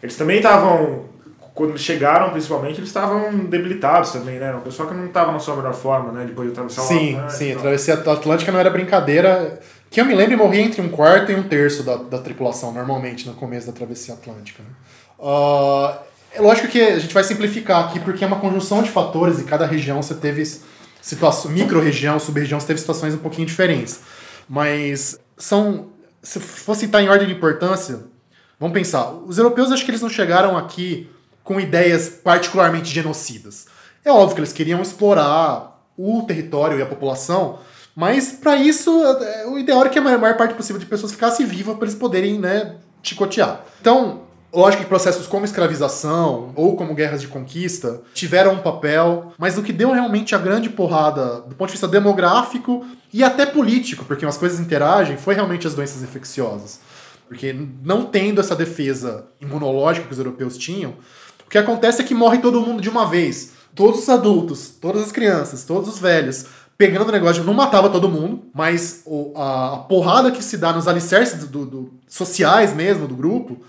[0.00, 1.06] eles também estavam,
[1.52, 4.54] quando chegaram principalmente, eles estavam debilitados também, né?
[4.54, 6.24] O pessoal que não estava na sua melhor forma, né?
[6.26, 7.58] Depois de atravessar Sim, uma, né, sim, então.
[7.58, 9.58] a travessia atlântica não era brincadeira.
[9.90, 13.26] Que eu me lembro, morria entre um quarto e um terço da, da tripulação, normalmente,
[13.26, 14.62] no começo da travessia atlântica.
[14.62, 14.68] Né?
[15.18, 19.40] Uh, é lógico que a gente vai simplificar aqui, porque é uma conjunção de fatores
[19.40, 20.44] e cada região você teve
[21.00, 24.00] situações, micro-região, sub-região, você teve situações um pouquinho diferentes.
[24.48, 25.90] Mas são.
[26.22, 28.00] Se for citar em ordem de importância,
[28.58, 29.10] vamos pensar.
[29.10, 31.08] Os europeus acho que eles não chegaram aqui
[31.42, 33.66] com ideias particularmente genocidas.
[34.04, 37.58] É óbvio que eles queriam explorar o território e a população,
[37.94, 41.44] mas para isso é, o ideal era que a maior parte possível de pessoas ficasse
[41.44, 43.64] viva para eles poderem né, chicotear.
[43.80, 49.56] Então, Lógico que processos como escravização ou como guerras de conquista tiveram um papel, mas
[49.56, 54.04] o que deu realmente a grande porrada do ponto de vista demográfico e até político,
[54.04, 56.80] porque as coisas interagem, foi realmente as doenças infecciosas.
[57.28, 60.94] Porque não tendo essa defesa imunológica que os europeus tinham,
[61.46, 63.52] o que acontece é que morre todo mundo de uma vez.
[63.72, 68.08] Todos os adultos, todas as crianças, todos os velhos, pegando o negócio, não matava todo
[68.08, 69.04] mundo, mas
[69.36, 73.60] a, porrada que se dá nos alicerces do, do, sociais mesmo do grupo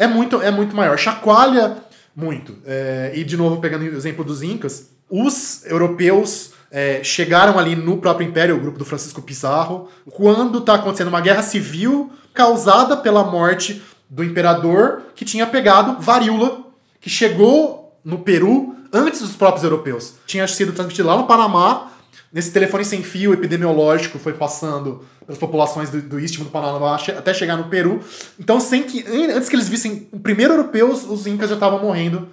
[0.00, 0.98] é muito, é muito maior.
[0.98, 1.76] Chacoalha
[2.16, 2.56] muito.
[2.64, 7.98] É, e, de novo, pegando o exemplo dos Incas, os europeus é, chegaram ali no
[7.98, 13.24] próprio império, o grupo do Francisco Pizarro, quando está acontecendo uma guerra civil causada pela
[13.24, 16.62] morte do imperador que tinha pegado varíola,
[16.98, 20.14] que chegou no Peru antes dos próprios europeus.
[20.26, 21.90] Tinha sido transmitido lá no Panamá
[22.32, 27.32] Nesse telefone sem fio epidemiológico foi passando pelas populações do, do Istmo do Panamá até
[27.32, 28.00] chegar no Peru.
[28.38, 32.28] Então, sem que antes que eles vissem o primeiro europeus, os incas já estavam morrendo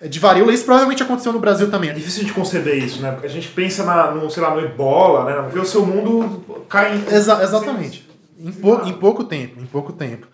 [0.00, 0.52] é, de varíola.
[0.52, 1.90] Isso provavelmente aconteceu no Brasil também.
[1.90, 3.12] É difícil de conceber isso, né?
[3.12, 5.48] Porque a gente pensa na, no, sei lá, no ebola, né?
[5.52, 7.00] Vê o seu mundo cair.
[7.12, 8.08] Exa exatamente.
[8.38, 10.26] Em, pou, em pouco tempo, em pouco tempo.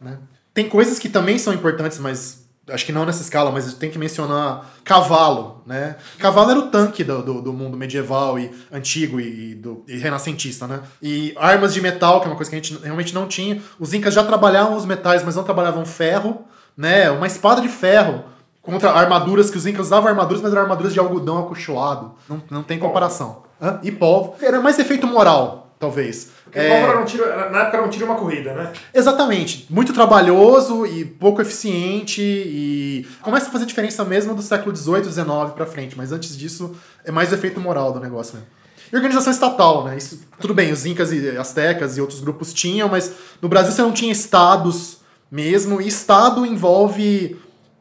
[0.00, 0.18] Né?
[0.52, 3.98] Tem coisas que também são importantes, mas acho que não nessa escala, mas tem que
[3.98, 5.96] mencionar cavalo, né?
[6.18, 10.66] Cavalo era o tanque do, do, do mundo medieval e antigo e, do, e, renascentista,
[10.66, 10.80] né?
[11.02, 13.60] E armas de metal, que é uma coisa que a gente realmente não tinha.
[13.78, 16.44] Os incas já trabalhavam os metais, mas não trabalhavam ferro,
[16.76, 17.10] né?
[17.10, 18.24] Uma espada de ferro
[18.62, 22.14] contra armaduras que os incas usavam armaduras, mas eram armaduras de algodão acolchoado.
[22.28, 23.42] Não, não tem comparação.
[23.60, 23.78] Hã?
[23.82, 24.36] E polvo.
[24.40, 26.30] Era mais efeito moral talvez.
[26.44, 26.80] Porque é...
[26.80, 28.72] era um tiro, na época era um tiro uma corrida, né?
[28.92, 29.66] Exatamente.
[29.68, 35.26] Muito trabalhoso e pouco eficiente e começa a fazer diferença mesmo do século XVIII, XIX
[35.54, 38.48] para frente, mas antes disso é mais o efeito moral do negócio mesmo.
[38.92, 39.96] E organização estatal, né?
[39.96, 43.82] Isso, tudo bem, os incas e astecas e outros grupos tinham, mas no Brasil você
[43.82, 44.98] não tinha estados
[45.30, 47.36] mesmo, e estado envolve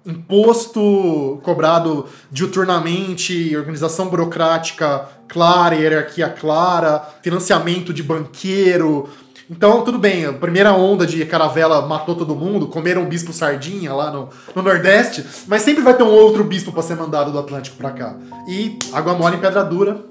[0.06, 9.10] imposto cobrado diuturnamente, organização burocrática clara, hierarquia clara, financiamento de banqueiro.
[9.50, 13.94] Então, tudo bem, a primeira onda de caravela matou todo mundo, comeram um bispo sardinha
[13.94, 17.40] lá no, no Nordeste, mas sempre vai ter um outro bispo para ser mandado do
[17.40, 18.16] Atlântico para cá.
[18.48, 20.06] E água mole em pedra dura,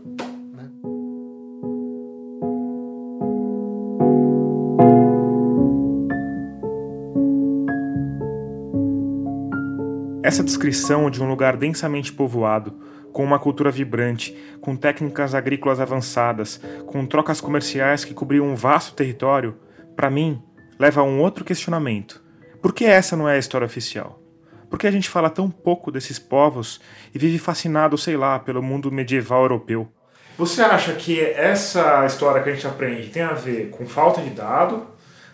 [10.23, 12.73] Essa descrição de um lugar densamente povoado,
[13.13, 18.95] com uma cultura vibrante, com técnicas agrícolas avançadas, com trocas comerciais que cobriam um vasto
[18.95, 19.57] território,
[19.95, 20.43] para mim,
[20.79, 22.23] leva a um outro questionamento.
[22.61, 24.21] Por que essa não é a história oficial?
[24.71, 26.81] Por que a gente fala tão pouco desses povos
[27.15, 29.87] e vive fascinado, sei lá, pelo mundo medieval europeu?
[30.39, 34.31] Você acha que essa história que a gente aprende tem a ver com falta de
[34.31, 34.87] dado,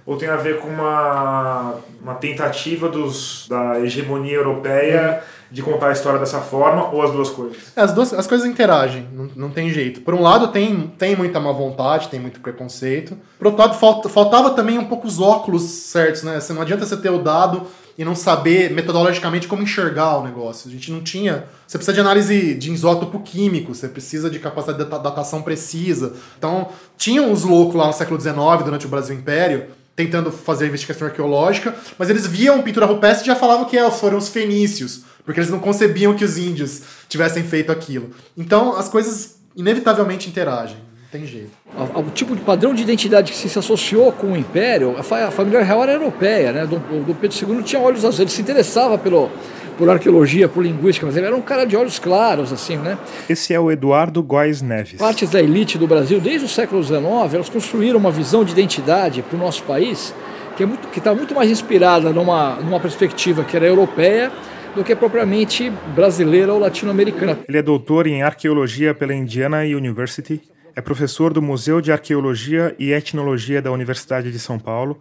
[0.04, 5.92] ou tem a ver com uma, uma tentativa dos, da hegemonia europeia de contar a
[5.92, 7.56] história dessa forma, ou as duas coisas?
[7.74, 10.02] As duas as coisas interagem, não, não tem jeito.
[10.02, 13.16] Por um lado, tem, tem muita má vontade, tem muito preconceito.
[13.38, 16.38] Por outro lado, falta, faltava também um pouco os óculos certos, né?
[16.38, 17.66] Você não adianta você ter o dado
[17.98, 20.68] e não saber metodologicamente como enxergar o negócio.
[20.68, 21.46] A gente não tinha.
[21.66, 26.12] Você precisa de análise de isótopo químico, você precisa de capacidade de datação precisa.
[26.38, 31.08] Então, tinham os loucos lá no século XIX, durante o Brasil Império, tentando fazer investigação
[31.08, 35.40] arqueológica, mas eles viam pintura rupestre e já falavam que é, foram os fenícios, porque
[35.40, 38.12] eles não concebiam que os índios tivessem feito aquilo.
[38.34, 40.78] Então as coisas inevitavelmente interagem.
[40.78, 41.50] Não tem jeito.
[41.94, 45.82] O tipo de padrão de identidade que se associou com o Império, a família real
[45.82, 46.64] era europeia, né?
[46.64, 49.30] O Pedro II tinha olhos azuis, ele se interessava pelo,
[49.76, 52.96] por arqueologia, por linguística, mas ele era um cara de olhos claros, assim, né?
[53.28, 54.98] Esse é o Eduardo Góes Neves.
[54.98, 57.02] Partes da elite do Brasil, desde o século XIX,
[57.34, 60.14] elas construíram uma visão de identidade para o nosso país
[60.56, 64.32] que é muito, que está muito mais inspirada numa, numa perspectiva que era europeia
[64.74, 67.38] do que propriamente brasileira ou latino-americana.
[67.48, 70.40] Ele é doutor em arqueologia pela Indiana University,
[70.74, 75.00] é professor do Museu de Arqueologia e Etnologia da Universidade de São Paulo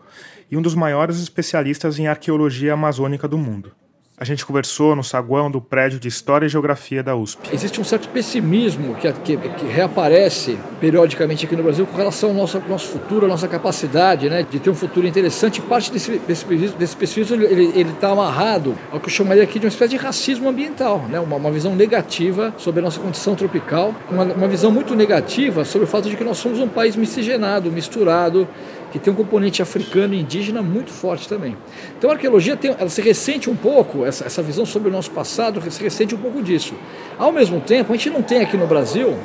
[0.49, 3.71] e um dos maiores especialistas em arqueologia amazônica do mundo.
[4.19, 7.53] A gente conversou no saguão do prédio de História e Geografia da USP.
[7.53, 12.35] Existe um certo pessimismo que, que, que reaparece periodicamente aqui no Brasil com relação ao
[12.35, 15.61] nosso, nosso futuro, à nossa capacidade né, de ter um futuro interessante.
[15.61, 19.91] Parte desse, desse, desse pessimismo está amarrado ao que eu chamaria aqui de uma espécie
[19.91, 24.47] de racismo ambiental, né, uma, uma visão negativa sobre a nossa condição tropical, uma, uma
[24.47, 28.47] visão muito negativa sobre o fato de que nós somos um país miscigenado, misturado,
[28.91, 31.55] que tem um componente africano e indígena muito forte também.
[31.97, 35.11] Então a arqueologia tem, ela se ressente um pouco, essa, essa visão sobre o nosso
[35.11, 36.73] passado se ressente um pouco disso.
[37.17, 39.15] Ao mesmo tempo, a gente não tem aqui no Brasil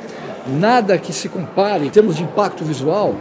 [0.47, 3.15] nada que se compare em termos de impacto visual,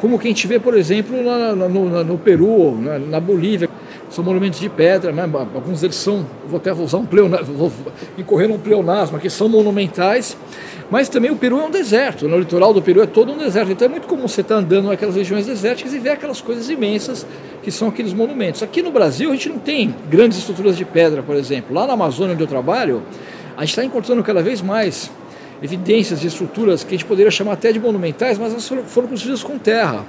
[0.00, 3.68] como que a gente vê, por exemplo, na, no, no, Peru, na, na Bolívia
[4.10, 5.28] são monumentos de pedra, né?
[5.54, 7.72] alguns deles são, vou até usar um pleonasmo, vou
[8.16, 10.36] incorrer num pleonasmo, que são monumentais,
[10.90, 13.70] mas também o Peru é um deserto, no litoral do Peru é todo um deserto,
[13.70, 17.26] então é muito comum você estar andando naquelas regiões desérticas e ver aquelas coisas imensas
[17.62, 18.62] que são aqueles monumentos.
[18.62, 21.74] Aqui no Brasil a gente não tem grandes estruturas de pedra, por exemplo.
[21.74, 23.02] Lá na Amazônia onde eu trabalho,
[23.56, 25.10] a gente está encontrando cada vez mais
[25.62, 29.42] evidências de estruturas que a gente poderia chamar até de monumentais, mas elas foram construídas
[29.42, 30.04] com terra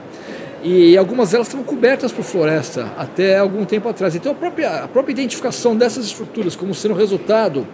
[0.63, 4.15] e algumas delas estavam cobertas por floresta até algum tempo atrás.
[4.15, 7.67] Então a própria, a própria identificação dessas estruturas como sendo resultado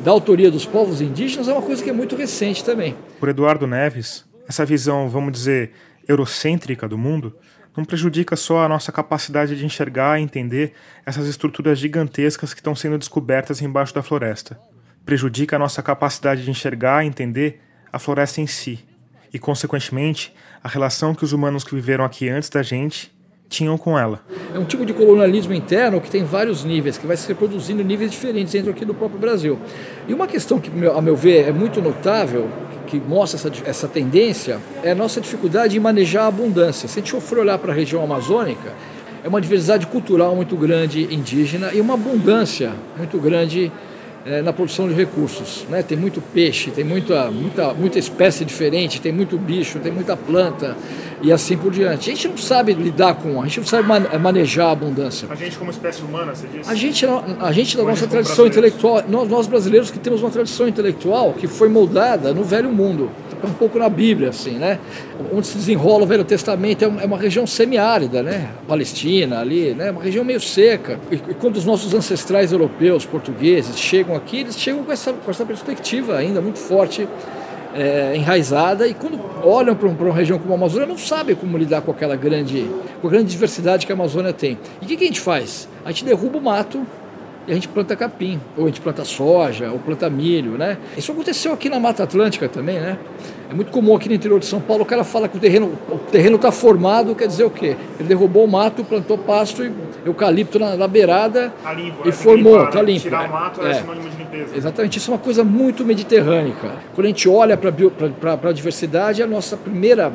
[0.00, 2.96] da autoria dos povos indígenas é uma coisa que é muito recente também.
[3.18, 5.72] Por Eduardo Neves, essa visão, vamos dizer,
[6.08, 7.36] eurocêntrica do mundo
[7.76, 10.72] não prejudica só a nossa capacidade de enxergar e entender
[11.06, 14.60] essas estruturas gigantescas que estão sendo descobertas embaixo da floresta.
[15.04, 17.60] Prejudica a nossa capacidade de enxergar e entender
[17.92, 18.84] a floresta em si
[19.32, 23.12] e, consequentemente, a relação que os humanos que viveram aqui antes da gente
[23.48, 24.20] tinham com ela.
[24.54, 27.84] É um tipo de colonialismo interno que tem vários níveis, que vai se reproduzindo em
[27.84, 29.58] níveis diferentes dentro aqui do próprio Brasil.
[30.06, 32.48] E uma questão que, a meu ver, é muito notável,
[32.86, 36.88] que mostra essa, essa tendência, é a nossa dificuldade em manejar a abundância.
[36.88, 38.72] Se a gente for olhar para a região amazônica,
[39.22, 43.70] é uma diversidade cultural muito grande indígena e uma abundância muito grande
[44.24, 45.64] é, na produção de recursos.
[45.68, 45.82] Né?
[45.82, 50.76] Tem muito peixe, tem muita, muita, muita espécie diferente, tem muito bicho, tem muita planta
[51.22, 52.10] e assim por diante.
[52.10, 55.28] A gente não sabe lidar com, a gente não sabe manejar a abundância.
[55.30, 56.70] A gente como espécie humana, você disse?
[56.70, 60.68] A gente, a gente da nossa tradição intelectual, nós, nós brasileiros que temos uma tradição
[60.68, 63.10] intelectual que foi moldada no Velho Mundo
[63.46, 64.78] um pouco na Bíblia, assim, né?
[65.32, 68.50] Onde se desenrola o Velho Testamento é uma região semiárida, né?
[68.66, 69.90] Palestina ali, né?
[69.90, 70.98] Uma região meio seca.
[71.10, 75.44] E, quando os nossos ancestrais europeus, portugueses, chegam aqui, eles chegam com essa, com essa
[75.44, 77.06] perspectiva ainda muito forte
[77.74, 81.56] é, enraizada e quando olham para, para uma região como a Amazônia não sabem como
[81.56, 82.68] lidar com aquela grande,
[83.00, 84.58] com a grande diversidade que a Amazônia tem.
[84.80, 85.68] E o que, que a gente faz?
[85.84, 86.84] A gente derruba o mato
[87.50, 90.78] e a gente planta capim, ou a gente planta soja, ou planta milho, né?
[90.96, 92.96] Isso aconteceu aqui na Mata Atlântica também, né?
[93.50, 95.76] É muito comum aqui no interior de São Paulo o cara fala que o terreno
[95.90, 97.76] o terreno está formado, quer dizer o quê?
[97.98, 99.72] Ele derrubou o mato, plantou pasto e
[100.06, 103.00] eucalipto na, na beirada tá limpo, e é, formou, limpar, tá limpo.
[103.00, 104.56] Tirar o mato é, é sinônimo de limpeza.
[104.56, 106.54] Exatamente, isso é uma coisa muito mediterrânea.
[106.94, 110.12] Quando a gente olha para a diversidade, a nossa primeira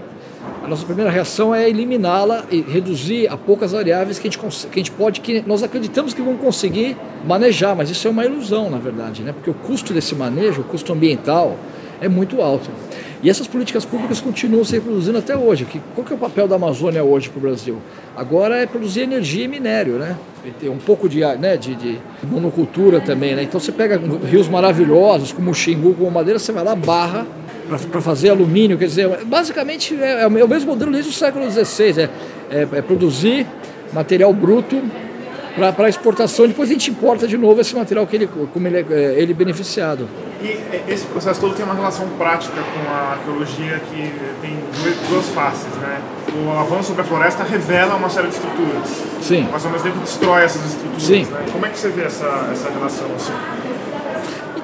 [0.65, 4.73] a nossa primeira reação é eliminá-la e reduzir a poucas variáveis que a, gente, que
[4.73, 8.67] a gente pode, que nós acreditamos que vamos conseguir manejar, mas isso é uma ilusão,
[8.69, 9.31] na verdade, né?
[9.31, 11.55] porque o custo desse manejo, o custo ambiental,
[12.01, 12.69] é muito alto.
[13.21, 15.67] E essas políticas públicas continuam se reproduzindo até hoje.
[15.93, 17.77] Qual que é o papel da Amazônia hoje para o Brasil?
[18.15, 20.17] Agora é produzir energia e minério, né?
[20.59, 23.43] Tem um pouco de, né, de, de monocultura também, né?
[23.43, 27.25] Então você pega rios maravilhosos, como o Xingu, como Madeira, você vai lá, barra
[27.91, 32.01] para fazer alumínio, quer dizer, basicamente é, é, o mesmo modelo desde o século XVI,
[32.01, 32.09] é,
[32.51, 33.47] é, é produzir
[33.91, 34.81] material bruto
[35.55, 39.15] para exportação, depois a gente importa de novo esse material que ele, como ele é
[39.17, 40.05] ele beneficiado.
[40.41, 40.59] E
[40.91, 44.59] esse processo todo tem uma relação prática com a arqueologia que tem
[45.09, 46.01] duas faces, né?
[46.45, 49.47] O avanço sobre a floresta revela uma série de estruturas, Sim.
[49.49, 51.03] mas ao mesmo tempo destrói essas estruturas.
[51.03, 51.23] Sim.
[51.23, 51.45] Né?
[51.53, 53.33] Como é que você vê essa, essa relação assim?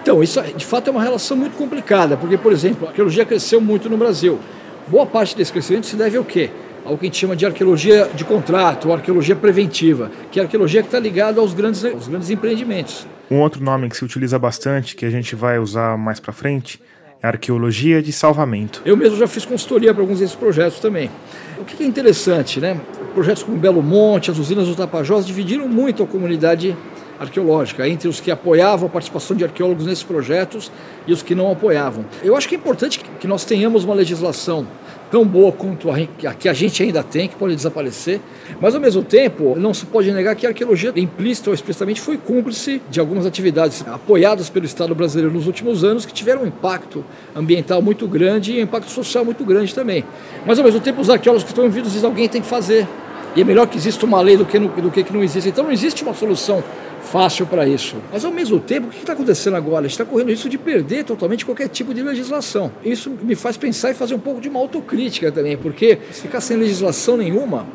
[0.02, 3.62] Então, isso de fato é uma relação muito complicada, porque, por exemplo, a arqueologia cresceu
[3.62, 4.40] muito no Brasil.
[4.88, 6.50] Boa parte desse crescimento se deve ao quê?
[6.84, 10.46] Ao que a gente chama de arqueologia de contrato, ou arqueologia preventiva, que é a
[10.46, 13.06] arqueologia que está ligada aos grandes, aos grandes empreendimentos.
[13.30, 16.82] Um outro nome que se utiliza bastante, que a gente vai usar mais para frente,
[17.22, 18.82] é arqueologia de salvamento.
[18.84, 21.12] Eu mesmo já fiz consultoria para alguns desses projetos também.
[21.60, 22.82] O que é interessante, né?
[23.14, 26.76] Projetos como Belo Monte, as usinas do Tapajós dividiram muito a comunidade
[27.22, 30.72] arqueológica, entre os que apoiavam a participação de arqueólogos nesses projetos
[31.06, 32.04] e os que não apoiavam.
[32.24, 34.68] Eu acho que é importante que nós tenhamos uma legislação
[35.12, 38.22] tão boa quanto a que a gente ainda tem, que pode desaparecer,
[38.62, 42.18] mas ao mesmo tempo não se pode negar que a arqueologia, implícita ou explicitamente, foi
[42.18, 47.04] cúmplice de algumas atividades apoiadas pelo Estado brasileiro nos últimos anos que tiveram um impacto
[47.36, 50.06] ambiental muito grande e um impacto social muito grande também.
[50.46, 52.88] Mas ao mesmo tempo os arqueólogos que estão envolvidos dizem alguém tem que fazer.
[53.36, 55.50] E é melhor que exista uma lei do que, no, do que, que não existe.
[55.50, 56.64] Então não existe uma solução
[57.02, 57.98] fácil para isso.
[58.12, 59.80] Mas ao mesmo tempo, o que está acontecendo agora?
[59.80, 62.72] A gente está correndo risco de perder totalmente qualquer tipo de legislação.
[62.84, 66.42] Isso me faz pensar e fazer um pouco de uma autocrítica também, porque se ficar
[66.42, 67.66] sem legislação nenhuma,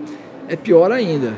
[0.48, 1.34] é pior ainda.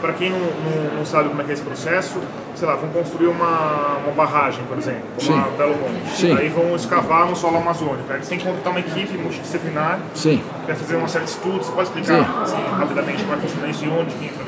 [0.00, 2.20] Para quem não, não, não, sabe como é que é esse processo,
[2.54, 5.38] sei lá, vão construir uma, uma barragem, por exemplo, como Sim.
[5.40, 6.16] a Belo Monte.
[6.16, 6.36] Sim.
[6.36, 8.04] Aí vão escavar no solo amazônico.
[8.08, 10.40] Aí eles têm que contratar uma equipe multidisciplinar Sim.
[10.60, 11.66] que vai fazer uma série de estudos.
[11.66, 14.44] Você pode explicar assim, rapidamente como é que funciona isso e onde entra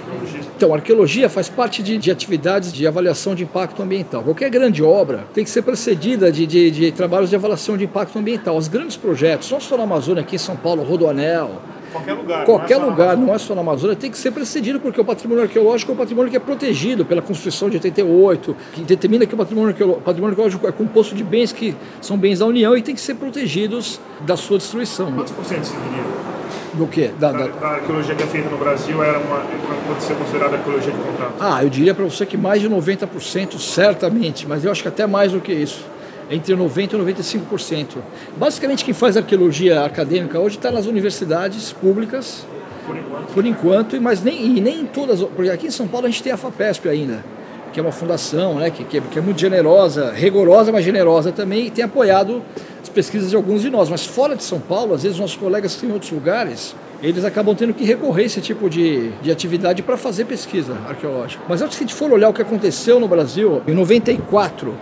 [0.61, 4.23] então, a arqueologia faz parte de, de, atividades de avaliação de impacto ambiental.
[4.23, 8.19] Qualquer grande obra tem que ser precedida de, de, de trabalhos de avaliação de impacto
[8.19, 8.59] ambiental.
[8.59, 12.45] Os grandes projetos, não só na Amazônia, aqui em São Paulo, Rodoanel, Qualquer lugar.
[12.45, 15.05] Qualquer não é lugar, não é só na Amazônia, tem que ser precedido, porque o
[15.05, 19.35] patrimônio arqueológico é um patrimônio que é protegido pela Constituição de 88, que determina que
[19.35, 22.83] o patrimônio arqueológico, patrimônio arqueológico é composto de bens que são bens da União e
[22.83, 25.11] tem que ser protegidos da sua destruição.
[25.11, 26.30] Quantos por cento você diria?
[26.75, 27.11] Do quê?
[27.19, 29.45] Da, da, da, arqueologia que é feita no Brasil era uma,
[29.89, 31.35] pode ser considerada arqueologia de contrato?
[31.41, 35.07] Ah, eu diria para você que mais de 90%, certamente, mas eu acho que até
[35.07, 35.85] mais do que isso.
[36.31, 37.97] Entre 90% e 95%.
[38.37, 42.47] Basicamente, quem faz arqueologia acadêmica hoje está nas universidades públicas,
[42.87, 45.21] por enquanto, por enquanto mas nem, e nem todas.
[45.23, 47.25] Porque aqui em São Paulo a gente tem a FAPESP ainda,
[47.73, 51.33] que é uma fundação né, que, que, é, que é muito generosa, rigorosa, mas generosa
[51.33, 52.43] também, e tem apoiado
[52.91, 53.89] pesquisas de alguns de nós.
[53.89, 57.55] Mas fora de São Paulo, às vezes nossos colegas que em outros lugares, eles acabam
[57.55, 61.43] tendo que recorrer a esse tipo de, de atividade para fazer pesquisa arqueológica.
[61.49, 64.75] Mas antes que a gente for olhar o que aconteceu no Brasil, em 94,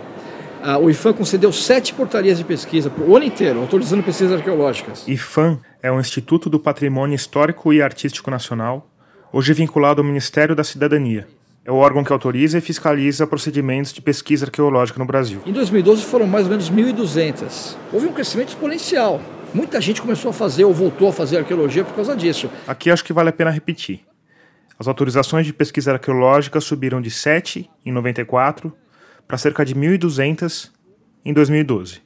[0.61, 5.07] a, o IFAM concedeu sete portarias de pesquisa para o ano inteiro, autorizando pesquisas arqueológicas.
[5.07, 8.89] IFAM é o Instituto do Patrimônio Histórico e Artístico Nacional,
[9.31, 11.27] hoje vinculado ao Ministério da Cidadania
[11.69, 15.39] é o órgão que autoriza e fiscaliza procedimentos de pesquisa arqueológica no Brasil.
[15.45, 17.75] Em 2012 foram mais ou menos 1.200.
[17.93, 19.21] Houve um crescimento exponencial.
[19.53, 22.49] Muita gente começou a fazer ou voltou a fazer arqueologia por causa disso.
[22.67, 23.99] Aqui acho que vale a pena repetir.
[24.79, 28.75] As autorizações de pesquisa arqueológica subiram de 7 em 94
[29.27, 30.71] para cerca de 1.200
[31.23, 32.01] em 2012.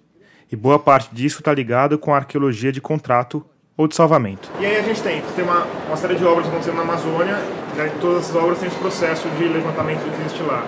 [0.52, 3.46] E boa parte disso está ligado com a arqueologia de contrato
[3.78, 4.52] ou de salvamento.
[4.60, 7.38] E aí a gente tem, tem uma, uma série de obras acontecendo na Amazônia,
[7.78, 10.64] né, todas essas obras têm esse processo de levantamento do que existe lá.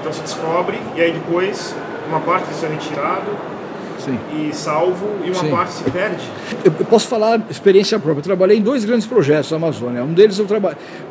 [0.00, 1.74] Então se descobre, e aí depois
[2.08, 3.30] uma parte disso é retirado
[3.98, 4.18] Sim.
[4.32, 5.50] e salvo, e uma Sim.
[5.50, 6.30] parte se perde.
[6.64, 8.20] Eu, eu posso falar experiência própria.
[8.20, 10.04] Eu trabalhei em dois grandes projetos na Amazônia.
[10.04, 10.46] Um deles é o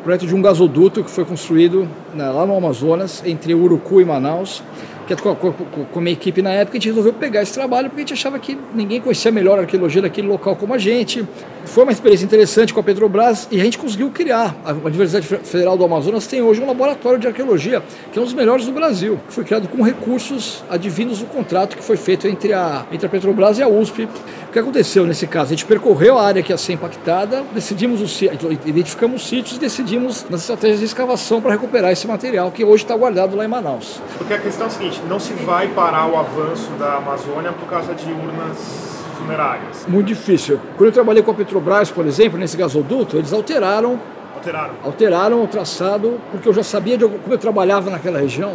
[0.02, 4.62] projeto de um gasoduto que foi construído né, lá no Amazonas, entre Urucu e Manaus
[5.06, 8.04] que com, a minha equipe na época, a gente resolveu pegar esse trabalho porque a
[8.04, 11.26] gente achava que ninguém conhecia melhor a arqueologia daquele local como a gente.
[11.64, 14.56] Foi uma experiência interessante com a Petrobras e a gente conseguiu criar.
[14.64, 17.82] A Universidade Federal do Amazonas tem hoje um laboratório de arqueologia,
[18.12, 19.18] que é um dos melhores do Brasil.
[19.28, 23.58] Foi criado com recursos advindos do contrato que foi feito entre a, entre a Petrobras
[23.58, 24.08] e a USP.
[24.48, 25.46] O que aconteceu nesse caso?
[25.46, 29.60] A gente percorreu a área que ia ser impactada, decidimos os, identificamos os sítios e
[29.60, 33.48] decidimos nas estratégias de escavação para recuperar esse material que hoje está guardado lá em
[33.48, 34.00] Manaus.
[34.16, 37.68] Porque a questão é a seguinte, não se vai parar o avanço da Amazônia por
[37.68, 39.84] causa de urnas funerárias.
[39.88, 40.60] Muito difícil.
[40.76, 43.98] Quando eu trabalhei com a Petrobras, por exemplo, nesse gasoduto, eles alteraram
[44.34, 48.54] alteraram, alteraram o traçado, porque eu já sabia de como eu trabalhava naquela região.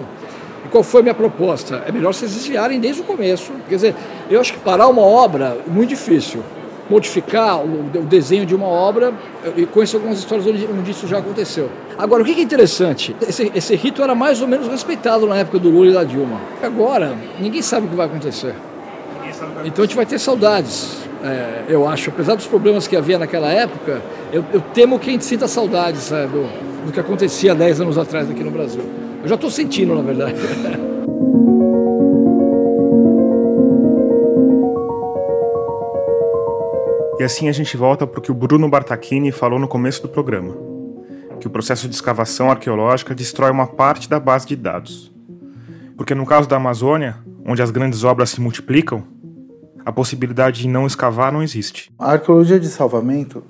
[0.65, 1.83] E qual foi a minha proposta?
[1.85, 3.51] É melhor vocês desviarem desde o começo.
[3.67, 3.95] Quer dizer,
[4.29, 6.43] eu acho que parar uma obra é muito difícil
[6.91, 9.13] modificar o, desenho de uma obra,
[9.55, 11.69] e conheço algumas histórias onde, isso já aconteceu.
[11.97, 13.15] Agora, o que é interessante?
[13.27, 16.41] Esse, esse rito era mais ou menos respeitado na época do Lula e da Dilma.
[16.61, 18.53] Agora, ninguém sabe o que vai acontecer.
[19.63, 22.09] Então a gente vai ter saudades, é, eu acho.
[22.09, 24.01] Apesar dos problemas que havia naquela época,
[24.33, 28.29] eu, eu temo que a gente sinta saudades do, do que acontecia 10 anos atrás
[28.29, 28.83] aqui no Brasil.
[29.23, 30.35] Eu já estou sentindo, na verdade.
[37.21, 40.09] E assim a gente volta para o que o Bruno Bartachini falou no começo do
[40.09, 40.57] programa:
[41.39, 45.11] que o processo de escavação arqueológica destrói uma parte da base de dados.
[45.95, 49.03] Porque no caso da Amazônia, onde as grandes obras se multiplicam,
[49.85, 51.91] a possibilidade de não escavar não existe.
[51.99, 53.43] A arqueologia de salvamento,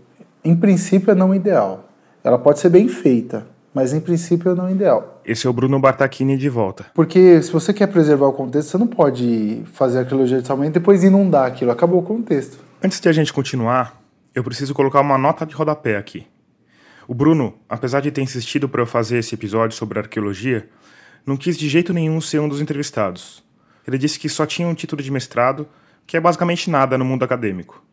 [0.44, 1.86] em princípio, é não ideal.
[2.26, 5.22] Ela pode ser bem feita, mas em princípio é não ideal.
[5.26, 6.88] Esse é o Bruno Bartachini de volta.
[6.94, 10.82] Porque se você quer preservar o contexto, você não pode fazer arqueologia de salvamento e
[10.82, 11.72] depois inundar aquilo.
[11.72, 12.70] Acabou o contexto.
[12.84, 14.02] Antes de a gente continuar,
[14.34, 16.26] eu preciso colocar uma nota de rodapé aqui.
[17.08, 20.68] O Bruno, apesar de ter insistido para eu fazer esse episódio sobre arqueologia,
[21.24, 23.44] não quis de jeito nenhum ser um dos entrevistados.
[23.88, 25.68] Ele disse que só tinha um título de mestrado,
[26.08, 27.84] que é basicamente nada no mundo acadêmico.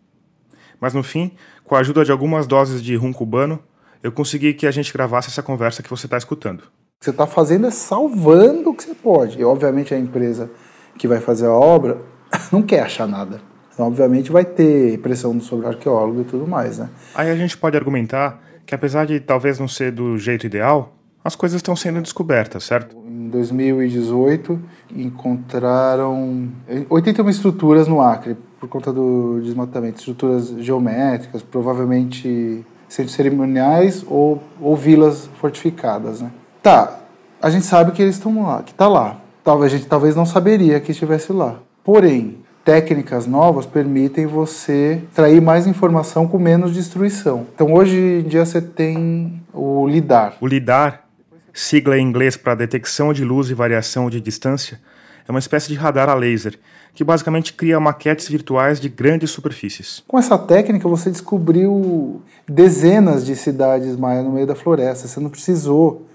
[0.81, 1.33] Mas no fim,
[1.65, 3.63] com a ajuda de algumas doses de rum cubano,
[4.03, 6.61] eu consegui que a gente gravasse essa conversa que você está escutando.
[6.61, 9.39] O que você está fazendo é salvando o que você pode.
[9.39, 10.51] E obviamente a empresa
[10.97, 12.01] que vai fazer a obra
[12.51, 13.48] não quer achar nada.
[13.79, 16.89] Então, obviamente vai ter pressão sobre o arqueólogo e tudo mais, né?
[17.15, 21.37] Aí a gente pode argumentar que apesar de talvez não ser do jeito ideal, as
[21.37, 22.97] coisas estão sendo descobertas, certo?
[23.07, 24.61] Em 2018
[24.97, 26.49] encontraram
[26.91, 34.75] 81 estruturas no Acre por conta do desmatamento, estruturas geométricas, provavelmente centros cerimoniais ou, ou
[34.75, 36.33] vilas fortificadas, né?
[36.61, 36.99] Tá,
[37.41, 39.21] a gente sabe que eles estão lá, que está lá.
[39.45, 41.61] Talvez a gente talvez não saberia que estivesse lá.
[41.85, 47.47] Porém, técnicas novas permitem você extrair mais informação com menos destruição.
[47.55, 50.37] Então hoje em dia você tem o lidar.
[50.39, 51.09] O lidar,
[51.51, 54.79] sigla em inglês para detecção de luz e variação de distância,
[55.27, 56.59] é uma espécie de radar a laser
[56.93, 60.05] que basicamente cria maquetes virtuais de grandes superfícies.
[60.07, 65.09] Com essa técnica você descobriu dezenas de cidades maias no meio da floresta.
[65.09, 66.07] Você não precisou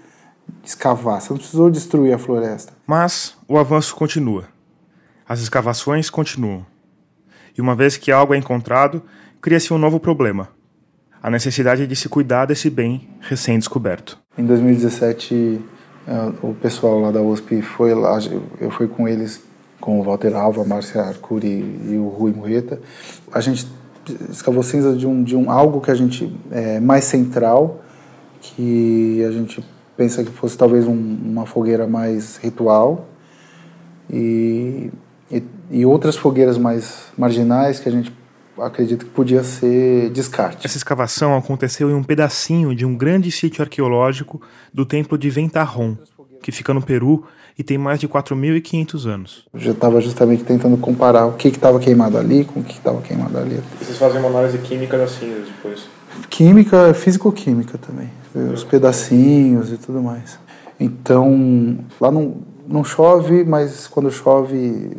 [0.64, 2.72] escavar, você não precisou destruir a floresta.
[2.86, 4.53] Mas o avanço continua.
[5.26, 6.66] As escavações continuam.
[7.56, 9.02] E uma vez que algo é encontrado,
[9.40, 10.50] cria-se um novo problema:
[11.22, 14.18] a necessidade de se cuidar desse bem recém-descoberto.
[14.36, 15.60] Em 2017,
[16.06, 18.18] eh, o pessoal lá da USP foi lá,
[18.60, 19.42] eu fui com eles,
[19.80, 22.78] com o Walter Alva, a Márcia Arcuri e o Rui Murreta.
[23.32, 23.66] A gente
[24.28, 27.82] escavou cinza de um, de um algo que a gente é mais central,
[28.42, 29.64] que a gente
[29.96, 33.06] pensa que fosse talvez um, uma fogueira mais ritual
[34.10, 34.90] e,
[35.70, 38.12] e, outras fogueiras mais marginais que a gente
[38.58, 40.64] acredita que podia ser descarte.
[40.66, 44.40] Essa escavação aconteceu em um pedacinho de um grande sítio arqueológico
[44.72, 45.96] do templo de Ventarrón,
[46.42, 47.24] que fica no Peru
[47.58, 49.44] e tem mais de 4.500 anos.
[49.52, 52.74] Eu já estava justamente tentando comparar o que estava que queimado ali com o que
[52.74, 53.60] estava que queimado ali.
[53.80, 55.88] E vocês fazem uma análise química das cinzas depois?
[56.28, 58.08] Química, físico-química também,
[58.52, 60.38] os pedacinhos e tudo mais.
[60.78, 62.36] Então, lá não,
[62.66, 64.92] não chove, mas quando chove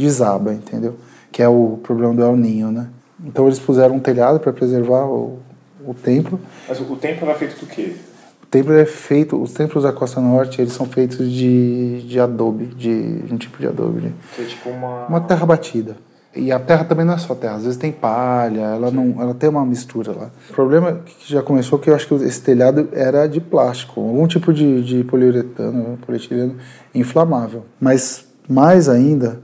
[0.00, 0.96] desaba, entendeu?
[1.30, 2.88] Que é o problema do El Ninho, né?
[3.24, 5.38] Então eles puseram um telhado para preservar o,
[5.86, 6.40] o templo.
[6.68, 7.94] Mas o templo era feito do quê?
[8.42, 12.66] O templo é feito, os templos da Costa Norte, eles são feitos de, de adobe,
[12.66, 14.00] de, de um tipo de adobe.
[14.00, 15.06] De, que é tipo uma...
[15.06, 15.96] Uma terra batida.
[16.34, 19.34] E a terra também não é só terra, às vezes tem palha, ela não, ela
[19.34, 20.30] tem uma mistura lá.
[20.48, 24.00] O problema que já começou é que eu acho que esse telhado era de plástico,
[24.00, 26.54] algum tipo de, de poliuretano, polietileno
[26.94, 27.64] inflamável.
[27.80, 29.40] Mas mais ainda,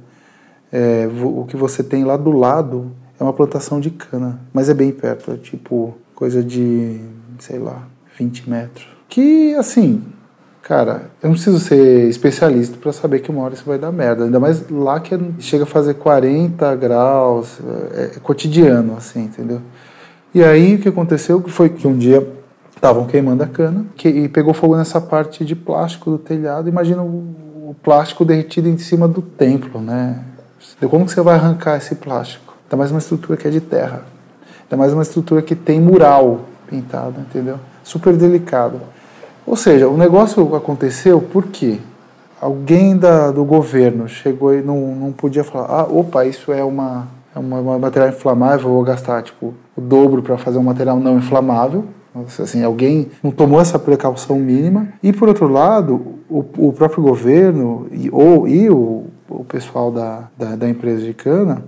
[0.77, 4.75] é, o que você tem lá do lado é uma plantação de cana, mas é
[4.75, 7.01] bem perto, é tipo coisa de,
[7.39, 7.83] sei lá,
[8.19, 8.87] 20 metros.
[9.09, 10.03] Que assim,
[10.67, 14.25] Cara, eu não preciso ser especialista para saber que uma hora isso vai dar merda.
[14.25, 17.61] Ainda mais lá que chega a fazer 40 graus,
[17.95, 19.61] é, é cotidiano, assim, entendeu?
[20.35, 22.27] E aí o que aconteceu foi que um dia
[22.75, 26.69] estavam queimando a cana que, e pegou fogo nessa parte de plástico do telhado.
[26.69, 30.21] Imagina o, o plástico derretido em cima do templo, né?
[30.89, 32.55] Como que você vai arrancar esse plástico?
[32.65, 34.03] Ainda mais uma estrutura que é de terra.
[34.65, 37.59] Ainda mais uma estrutura que tem mural pintado, entendeu?
[37.85, 38.81] Super delicado.
[39.47, 41.79] Ou seja, o negócio aconteceu porque
[42.41, 47.07] alguém da, do governo chegou e não, não podia falar: ah, opa, isso é uma,
[47.35, 51.19] é uma, uma material inflamável, vou gastar tipo, o dobro para fazer um material não
[51.19, 51.85] inflamável.
[52.41, 54.89] Assim, alguém não tomou essa precaução mínima.
[55.03, 60.25] E, por outro lado, o, o próprio governo e, ou, e o, o pessoal da,
[60.37, 61.63] da, da empresa de cana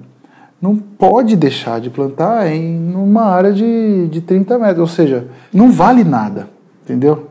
[0.60, 4.78] não pode deixar de plantar em uma área de, de 30 metros.
[4.78, 6.48] Ou seja, não vale nada,
[6.84, 7.28] entendeu?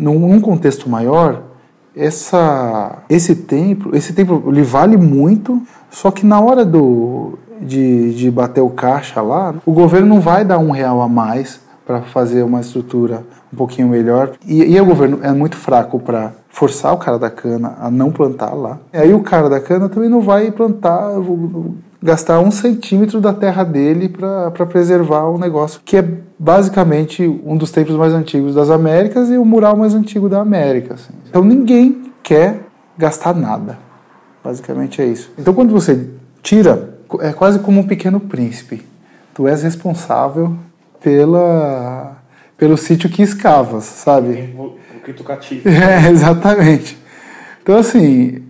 [0.00, 1.42] num, num contexto maior,
[1.94, 5.60] essa, esse templo, esse templo ele vale muito,
[5.90, 10.44] só que na hora do, de, de bater o caixa lá, o governo não vai
[10.44, 14.32] dar um real a mais para fazer uma estrutura um pouquinho melhor.
[14.46, 18.10] E, e o governo é muito fraco para forçar o cara da cana a não
[18.10, 18.78] plantar lá.
[18.92, 21.12] E aí o cara da cana também não vai plantar,
[22.02, 27.70] gastar um centímetro da terra dele para preservar um negócio que é basicamente um dos
[27.70, 30.94] templos mais antigos das Américas e o mural mais antigo da América.
[30.94, 31.12] Assim.
[31.28, 32.60] Então ninguém quer
[32.98, 33.78] gastar nada.
[34.42, 35.30] Basicamente é isso.
[35.38, 36.08] Então quando você
[36.42, 38.84] tira, é quase como um pequeno príncipe.
[39.32, 40.54] Tu és responsável
[41.00, 42.16] pela
[42.56, 44.54] pelo sítio que escavas, sabe?
[45.10, 45.24] O que tu
[45.68, 46.96] É, exatamente.
[47.62, 48.42] Então assim,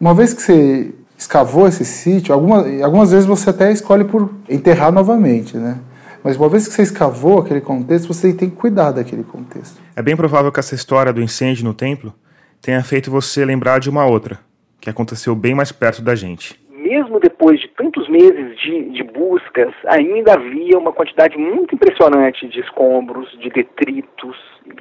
[0.00, 4.92] uma vez que você escavou esse sítio, algumas, algumas vezes você até escolhe por enterrar
[4.92, 5.78] novamente, né?
[6.22, 9.80] Mas uma vez que você escavou aquele contexto, você tem que cuidar daquele contexto.
[9.94, 12.14] É bem provável que essa história do incêndio no templo
[12.62, 14.38] tenha feito você lembrar de uma outra,
[14.80, 16.58] que aconteceu bem mais perto da gente.
[16.70, 22.60] Mesmo depois de tantos meses de, de buscas, ainda havia uma quantidade muito impressionante de
[22.60, 24.36] escombros, de detritos,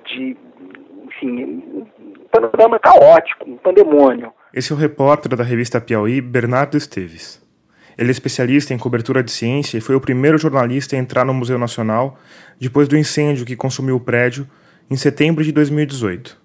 [0.06, 0.38] de,
[1.18, 1.86] enfim, um
[2.32, 4.32] panorama caótico, um pandemônio.
[4.54, 7.42] Esse é o repórter da revista Piauí, Bernardo Esteves.
[7.98, 11.34] Ele é especialista em cobertura de ciência e foi o primeiro jornalista a entrar no
[11.34, 12.18] Museu Nacional
[12.60, 14.48] depois do incêndio que consumiu o prédio
[14.90, 16.42] em setembro de 2018.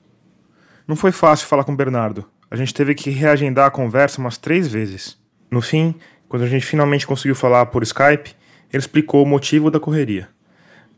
[0.86, 2.24] Não foi fácil falar com o Bernardo.
[2.50, 5.18] A gente teve que reagendar a conversa umas três vezes.
[5.50, 5.94] No fim,
[6.28, 8.34] quando a gente finalmente conseguiu falar por Skype,
[8.70, 10.28] ele explicou o motivo da correria.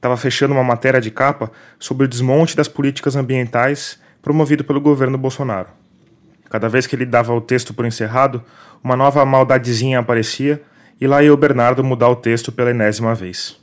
[0.01, 5.19] Estava fechando uma matéria de capa sobre o desmonte das políticas ambientais promovido pelo governo
[5.19, 5.69] Bolsonaro.
[6.49, 8.43] Cada vez que ele dava o texto por encerrado,
[8.83, 10.63] uma nova maldadezinha aparecia
[10.99, 13.61] e lá ia o Bernardo mudar o texto pela enésima vez.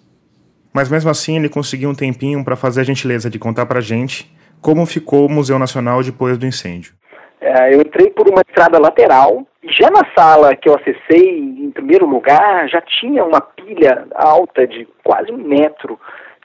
[0.71, 4.31] Mas mesmo assim ele conseguiu um tempinho para fazer a gentileza de contar para gente
[4.61, 6.93] como ficou o Museu Nacional depois do incêndio.
[7.41, 12.05] É, eu entrei por uma estrada lateral já na sala que eu acessei, em primeiro
[12.05, 15.99] lugar, já tinha uma pilha alta de quase um metro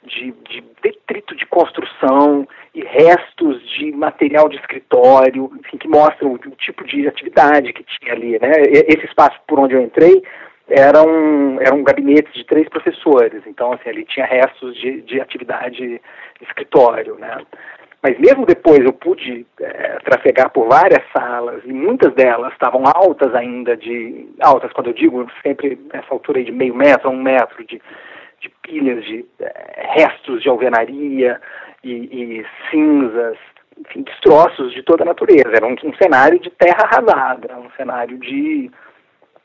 [0.05, 6.35] de, de detrito de construção e restos de material de escritório, enfim, que mostram o,
[6.35, 8.39] o tipo de atividade que tinha ali.
[8.39, 8.51] Né?
[8.89, 10.23] Esse espaço por onde eu entrei
[10.69, 15.21] era um, era um gabinete de três professores, então assim, ali tinha restos de, de
[15.21, 16.01] atividade de
[16.41, 17.17] escritório.
[17.17, 17.39] Né?
[18.03, 23.33] Mas mesmo depois eu pude é, trafegar por várias salas e muitas delas estavam altas
[23.35, 27.65] ainda de altas quando eu digo sempre nessa altura aí de meio metro um metro
[27.65, 27.81] de
[28.43, 31.41] de pilhas de é, restos de alvenaria
[31.83, 33.39] e, e, cinzas,
[33.79, 35.53] enfim, destroços de toda a natureza.
[35.55, 38.71] Era um, um cenário de terra arrasada, um cenário de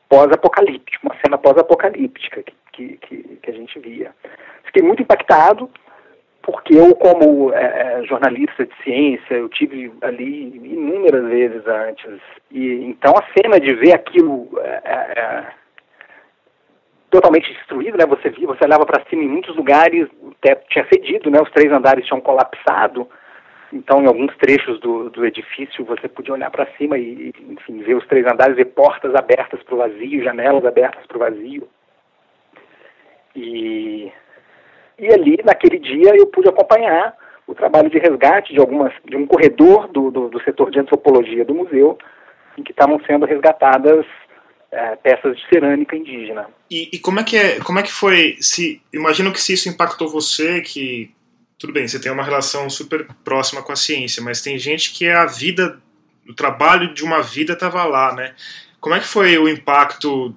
[0.10, 2.44] pós-apocalíptico, uma cena pós-apocalíptica
[2.74, 4.12] que, que, que, a gente via.
[4.64, 5.70] Fiquei muito impactado,
[6.42, 12.20] porque eu, como é, jornalista de ciência, eu tive ali inúmeras vezes antes.
[12.50, 15.46] E então a cena de ver aquilo é,
[17.10, 18.06] totalmente destruído, né?
[18.06, 21.40] Você via, você olhava para cima em muitos lugares, o teto tinha cedido, né?
[21.42, 23.08] Os três andares tinham colapsado.
[23.72, 27.96] Então, em alguns trechos do, do edifício, você podia olhar para cima e, enfim, ver
[27.96, 31.68] os três andares, ver portas abertas para o vazio, janelas abertas para o vazio.
[33.36, 34.12] E,
[34.98, 37.14] e ali, naquele dia, eu pude acompanhar
[37.46, 41.46] o trabalho de resgate de algumas de um corredor do, do, do setor de antropologia
[41.46, 41.98] do museu,
[42.58, 44.06] em que estavam sendo resgatadas
[44.78, 46.48] é, peças de cerâmica indígena.
[46.70, 48.38] E, e, como é que é, como é que foi?
[48.40, 51.12] Se imagino que se isso impactou você, que
[51.58, 55.08] tudo bem, você tem uma relação super próxima com a ciência, mas tem gente que
[55.08, 55.80] é a vida,
[56.30, 58.36] o trabalho de uma vida estava lá, né?
[58.80, 60.36] Como é que foi o impacto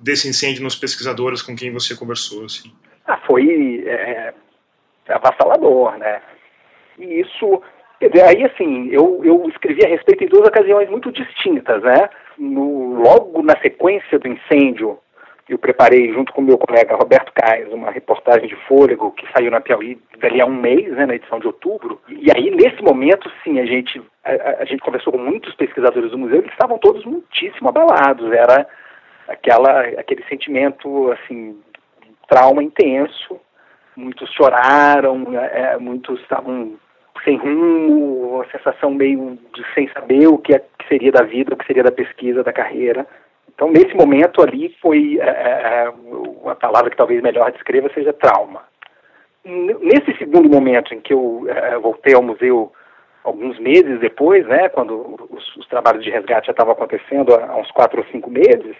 [0.00, 2.46] desse incêndio nos pesquisadores com quem você conversou?
[2.46, 2.72] Assim?
[3.06, 4.34] Ah, foi é,
[5.08, 6.20] avassalador, né?
[6.98, 7.62] E isso,
[8.02, 12.10] aí assim, eu, eu escrevi a respeito em duas ocasiões muito distintas, né?
[12.40, 14.98] No, logo na sequência do incêndio,
[15.48, 19.60] eu preparei, junto com meu colega Roberto Caes, uma reportagem de fôlego que saiu na
[19.60, 22.00] Piauí dali a um mês, né, na edição de outubro.
[22.08, 26.18] E aí, nesse momento, sim, a gente, a, a gente conversou com muitos pesquisadores do
[26.18, 28.30] museu, eles estavam todos muitíssimo abalados.
[28.32, 28.66] Era
[29.26, 31.60] aquela, aquele sentimento, assim,
[32.28, 33.40] trauma intenso.
[33.96, 36.78] Muitos choraram, é, muitos estavam
[37.24, 41.54] sem rumo, uma sensação meio de sem saber o que, é, que seria da vida,
[41.54, 43.06] o que seria da pesquisa, da carreira.
[43.54, 48.12] Então, nesse momento ali, foi é, é, é a palavra que talvez melhor descreva seja
[48.12, 48.62] trauma.
[49.44, 52.72] Nesse segundo momento em que eu é, voltei ao museu
[53.24, 57.70] alguns meses depois, né, quando os, os trabalhos de resgate já estavam acontecendo há, uns
[57.70, 58.76] quatro ou cinco meses,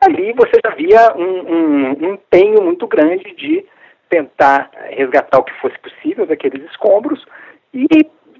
[0.00, 3.64] ali você já via um, um, um empenho muito grande de
[4.12, 7.24] tentar resgatar o que fosse possível daqueles escombros
[7.72, 7.86] e,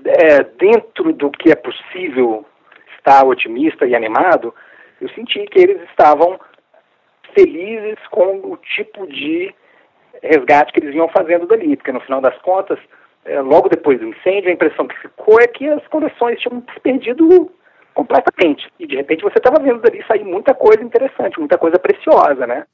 [0.04, 2.44] é, dentro do que é possível
[2.98, 4.54] estar otimista e animado,
[5.00, 6.38] eu senti que eles estavam
[7.34, 9.54] felizes com o tipo de
[10.22, 12.78] resgate que eles vinham fazendo dali, porque no final das contas,
[13.24, 17.50] é, logo depois do incêndio, a impressão que ficou é que as coleções tinham perdido
[17.94, 18.68] completamente.
[18.78, 22.64] E de repente você estava vendo dali sair muita coisa interessante, muita coisa preciosa, né?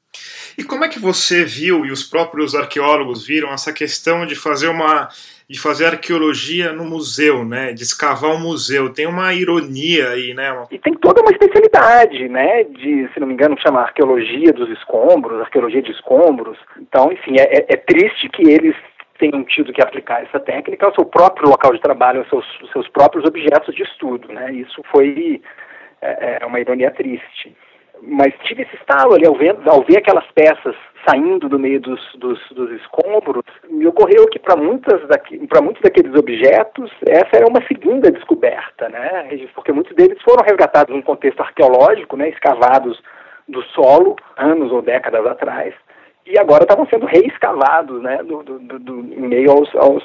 [0.57, 4.67] E como é que você viu e os próprios arqueólogos viram essa questão de fazer
[4.67, 5.09] uma
[5.49, 7.73] de fazer arqueologia no museu, né?
[7.73, 8.93] De escavar um museu.
[8.93, 10.65] Tem uma ironia aí, né?
[10.69, 12.65] E tem toda uma especialidade, né?
[12.65, 16.55] De, se não me engano, chama arqueologia dos escombros, arqueologia de escombros.
[16.79, 18.75] Então, enfim, é, é, é triste que eles
[19.19, 22.71] tenham tido que aplicar essa técnica ao seu próprio local de trabalho, aos seus, aos
[22.71, 24.51] seus próprios objetos de estudo, né?
[24.53, 25.41] Isso foi
[26.01, 27.55] é, é uma ironia triste.
[28.01, 30.75] mas tive esse estalo ali ao ver, ao ver aquelas peças
[31.07, 35.01] saindo do meio dos, dos, dos escombros, me ocorreu que para muitos
[35.81, 39.29] daqueles objetos essa era uma segunda descoberta, né?
[39.53, 42.29] Porque muitos deles foram resgatados num contexto arqueológico, né?
[42.29, 43.01] Escavados
[43.47, 45.73] do solo anos ou décadas atrás
[46.29, 48.23] e agora estavam sendo reescavados, né?
[48.23, 50.03] Do, do, do, em meio aos, aos,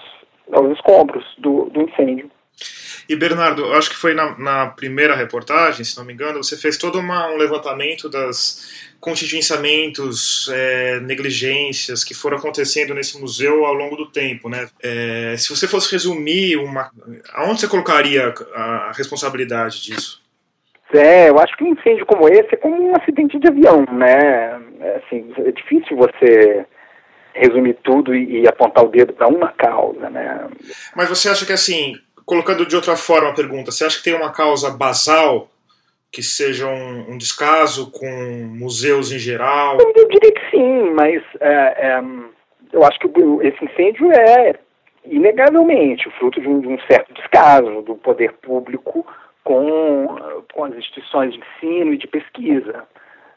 [0.50, 2.30] aos escombros do, do incêndio.
[3.06, 6.78] E Bernardo, acho que foi na, na, primeira reportagem, se não me engano, você fez
[6.78, 13.96] todo uma, um levantamento das contingenciamentos, é, negligências que foram acontecendo nesse museu ao longo
[13.96, 14.66] do tempo, né?
[14.82, 16.90] É, se você fosse resumir uma,
[17.34, 20.23] aonde você colocaria a, a responsabilidade disso?
[20.94, 24.60] É, eu acho que um incêndio como esse é como um acidente de avião, né?
[24.80, 26.64] É, assim, é difícil você
[27.34, 30.48] resumir tudo e, e apontar o dedo para uma causa, né?
[30.94, 34.14] Mas você acha que assim, colocando de outra forma a pergunta, você acha que tem
[34.14, 35.48] uma causa basal
[36.12, 38.06] que seja um, um descaso com
[38.56, 39.78] museus em geral?
[39.80, 42.02] Eu, eu diria que sim, mas é, é,
[42.72, 43.08] eu acho que
[43.42, 44.54] esse incêndio é
[45.04, 49.04] inegavelmente o fruto de um, de um certo descaso do poder público
[49.44, 50.16] com,
[50.52, 52.84] com as instituições de ensino e de pesquisa.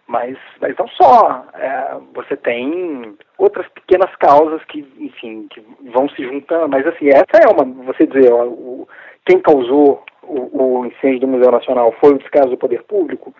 [0.07, 1.45] Mas, mas não só.
[1.53, 6.69] É, você tem outras pequenas causas que, enfim, que vão se juntando.
[6.69, 8.87] Mas, assim, essa é uma, você dizer, ó, o,
[9.25, 13.35] quem causou o, o, incêndio do Museu Nacional foi o descaso do poder público,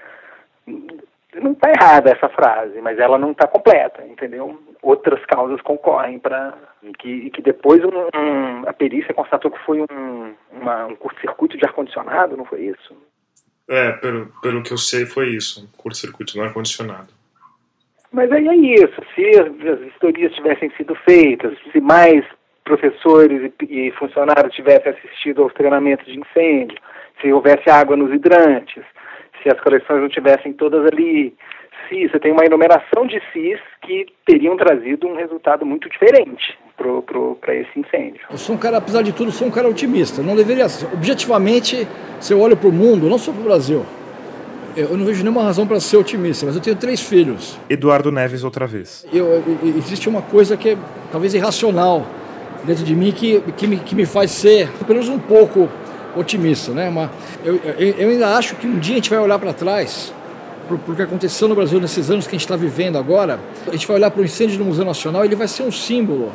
[1.35, 4.59] não está errada essa frase, mas ela não está completa, entendeu?
[4.81, 6.53] Outras causas concorrem para
[6.99, 11.65] que, que depois um, um, a perícia constatou que foi um, uma, um curto-circuito de
[11.65, 12.95] ar-condicionado, não foi isso?
[13.69, 17.13] É, pelo, pelo que eu sei foi isso, um curto-circuito no ar-condicionado.
[18.11, 22.25] Mas aí é isso, se as historias tivessem sido feitas, se mais
[22.63, 26.77] professores e, e funcionários tivessem assistido aos treinamentos de incêndio,
[27.21, 28.83] se houvesse água nos hidrantes,
[29.41, 31.33] se as coleções não tivessem todas ali,
[31.87, 36.57] se você tem uma enumeração de CIS que teriam trazido um resultado muito diferente
[37.41, 38.21] para esse incêndio.
[38.29, 40.21] Eu sou um cara, apesar de tudo, sou um cara otimista.
[40.21, 40.85] Não deveria ser.
[40.93, 41.87] Objetivamente,
[42.19, 43.85] se eu olho para o mundo, não só para o Brasil,
[44.75, 47.59] eu não vejo nenhuma razão para ser otimista, mas eu tenho três filhos.
[47.67, 49.07] Eduardo Neves, outra vez.
[49.11, 49.43] Eu, eu,
[49.75, 50.77] existe uma coisa que é
[51.11, 52.05] talvez irracional
[52.63, 55.67] dentro de mim que, que, me, que me faz ser, pelo menos um pouco
[56.17, 56.89] otimista, né?
[56.89, 57.09] Mas
[57.43, 60.13] eu, eu, eu ainda acho que um dia a gente vai olhar para trás
[60.67, 63.71] para o que aconteceu no Brasil nesses anos que a gente está vivendo agora, a
[63.71, 66.31] gente vai olhar para o incêndio do Museu Nacional e ele vai ser um símbolo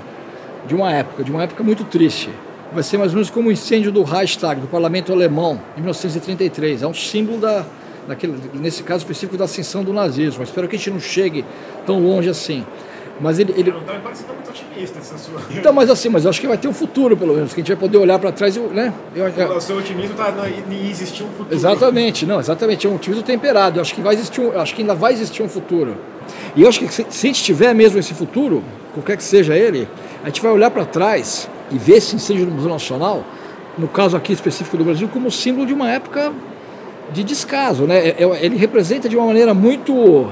[0.66, 2.30] de uma época, de uma época muito triste.
[2.72, 6.82] Vai ser mais ou menos como o incêndio do Reichstag, do parlamento alemão, em 1933.
[6.82, 7.66] É um símbolo da,
[8.08, 10.42] daquele, nesse caso específico da ascensão do nazismo.
[10.42, 11.44] Espero que a gente não chegue
[11.84, 12.64] tão longe assim.
[13.20, 13.54] Mas ele.
[13.56, 13.70] ele...
[13.70, 15.40] Não, parece que tá muito otimista essa sua.
[15.50, 17.62] Então, mas assim, mas eu acho que vai ter um futuro, pelo menos, que a
[17.62, 18.60] gente vai poder olhar para trás e.
[18.60, 18.92] Né?
[19.14, 19.56] Eu, eu...
[19.56, 21.54] O seu otimismo está em existir um futuro.
[21.54, 22.86] Exatamente, não, exatamente.
[22.86, 23.78] É um otimismo temperado.
[23.78, 25.96] Eu acho que vai existir um, acho que ainda vai existir um futuro.
[26.56, 28.62] E eu acho que se, se a gente tiver mesmo esse futuro,
[28.94, 29.88] qualquer que seja ele,
[30.22, 33.24] a gente vai olhar para trás e ver esse incêndio no Museu Nacional,
[33.76, 36.32] no caso aqui específico do Brasil, como símbolo de uma época
[37.12, 38.08] de descaso, né?
[38.08, 40.30] É, é, ele representa de uma maneira muito,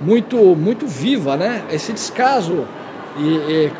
[0.00, 1.64] muito, muito viva, né?
[1.70, 2.66] Esse descaso
[3.16, 3.70] e,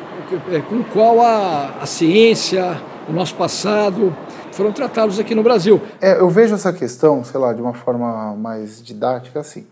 [0.57, 4.15] e, com o qual a, a ciência, o nosso passado
[4.53, 5.81] foram tratados aqui no Brasil.
[6.01, 9.67] É, eu vejo essa questão, sei lá, de uma forma mais didática assim.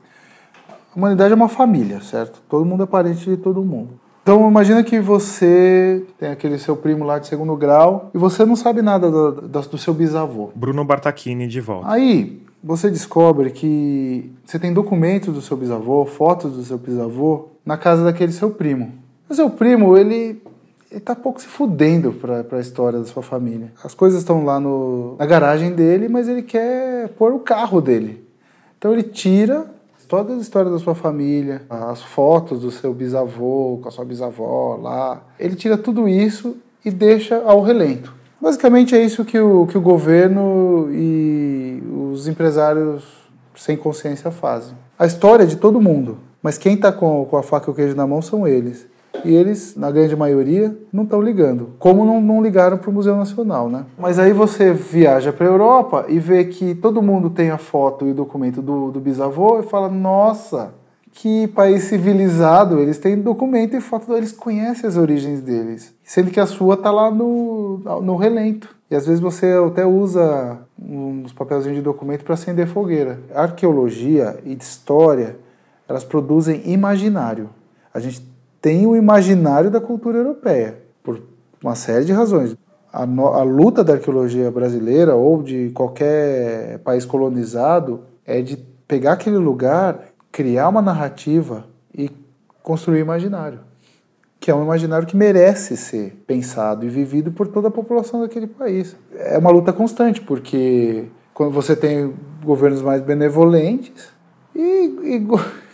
[0.94, 2.40] A humanidade é uma família, certo?
[2.48, 4.00] Todo mundo é parente de todo mundo.
[4.22, 8.56] Então imagina que você tem aquele seu primo lá de segundo grau e você não
[8.56, 10.50] sabe nada do, do, do seu bisavô.
[10.54, 11.92] Bruno Bartachini de volta.
[11.92, 17.78] Aí você descobre que você tem documentos do seu bisavô, fotos do seu bisavô na
[17.78, 18.92] casa daquele seu primo.
[19.28, 20.42] O seu primo, ele
[20.90, 23.72] ele tá pouco se fudendo para a história da sua família.
[23.84, 28.24] As coisas estão lá no, na garagem dele, mas ele quer pôr o carro dele.
[28.78, 29.66] Então ele tira
[30.08, 34.76] toda a história da sua família, as fotos do seu bisavô, com a sua bisavó
[34.80, 35.22] lá.
[35.38, 38.14] Ele tira tudo isso e deixa ao relento.
[38.40, 41.82] Basicamente é isso que o, que o governo e
[42.12, 43.04] os empresários
[43.54, 44.74] sem consciência fazem.
[44.98, 47.74] A história é de todo mundo, mas quem está com, com a faca e o
[47.74, 48.86] queijo na mão são eles
[49.24, 51.70] e eles, na grande maioria, não estão ligando.
[51.78, 53.84] Como não, não ligaram para o Museu Nacional, né?
[53.98, 58.06] Mas aí você viaja para a Europa e vê que todo mundo tem a foto
[58.06, 60.74] e o documento do, do bisavô e fala: nossa,
[61.16, 65.94] que país civilizado, eles têm documento e foto, eles conhecem as origens deles.
[66.04, 68.76] Sendo que a sua está lá no, no relento.
[68.90, 73.18] E às vezes você até usa uns papelzinhos de documento para acender fogueira.
[73.34, 75.36] arqueologia e história,
[75.88, 77.48] elas produzem imaginário.
[77.94, 78.22] A gente
[78.60, 81.22] tem o imaginário da cultura europeia, por
[81.62, 82.54] uma série de razões.
[82.92, 89.12] A, no, a luta da arqueologia brasileira ou de qualquer país colonizado é de pegar
[89.12, 91.64] aquele lugar criar uma narrativa
[91.96, 92.10] e
[92.62, 93.60] construir imaginário.
[94.38, 98.46] Que é um imaginário que merece ser pensado e vivido por toda a população daquele
[98.46, 98.94] país.
[99.14, 102.12] É uma luta constante, porque quando você tem
[102.44, 104.10] governos mais benevolentes
[104.54, 105.26] e, e,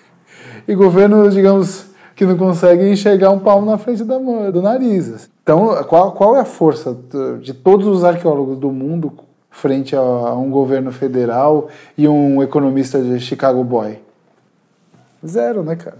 [0.71, 5.29] e governos, digamos, que não conseguem enxergar um palmo na frente da, do nariz.
[5.43, 6.97] Então, qual, qual é a força
[7.41, 9.13] de todos os arqueólogos do mundo
[9.51, 11.67] frente a, a um governo federal
[11.99, 13.99] e um economista de Chicago Boy?
[15.27, 15.99] Zero, né, cara?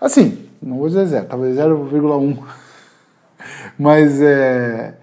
[0.00, 2.38] Assim, não vou dizer zero, talvez 0,1.
[3.78, 4.94] Mas é,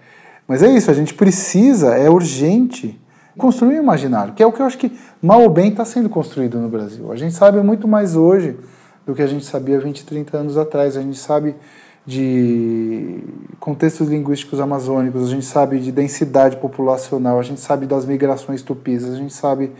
[0.46, 3.00] mas é isso, a gente precisa, é urgente
[3.36, 6.08] construir um imaginário, que é o que eu acho que mal ou bem está sendo
[6.08, 7.10] construído no Brasil.
[7.12, 8.56] A gente sabe muito mais hoje
[9.04, 10.96] do que a gente sabia 20, 30 anos atrás.
[10.96, 11.54] A gente sabe
[12.06, 13.20] de
[13.58, 19.04] contextos linguísticos amazônicos, a gente sabe de densidade populacional, a gente sabe das migrações tupis,
[19.04, 19.72] a gente sabe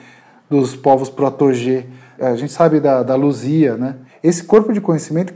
[0.51, 1.87] dos povos protogê,
[2.21, 3.97] a gente sabe da, da Luzia, né?
[4.23, 5.35] Esse corpo de conhecimento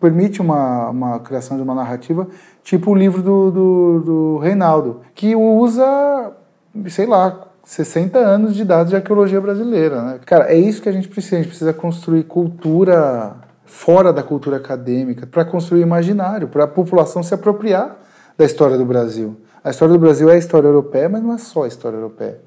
[0.00, 2.26] permite uma, uma criação de uma narrativa
[2.62, 6.32] tipo o livro do, do, do Reinaldo, que usa,
[6.88, 10.02] sei lá, 60 anos de dados de arqueologia brasileira.
[10.02, 10.20] Né?
[10.26, 11.36] Cara, é isso que a gente precisa.
[11.36, 17.22] A gente precisa construir cultura fora da cultura acadêmica, para construir imaginário, para a população
[17.22, 17.96] se apropriar
[18.36, 19.40] da história do Brasil.
[19.64, 22.38] A história do Brasil é a história europeia, mas não é só a história europeia.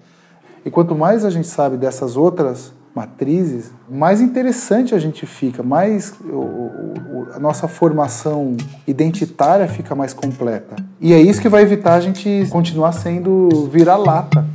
[0.63, 6.13] E quanto mais a gente sabe dessas outras matrizes, mais interessante a gente fica, mais
[6.23, 8.55] o, o, a nossa formação
[8.87, 10.77] identitária fica mais completa.
[11.01, 14.45] E é isso que vai evitar a gente continuar sendo vira-lata.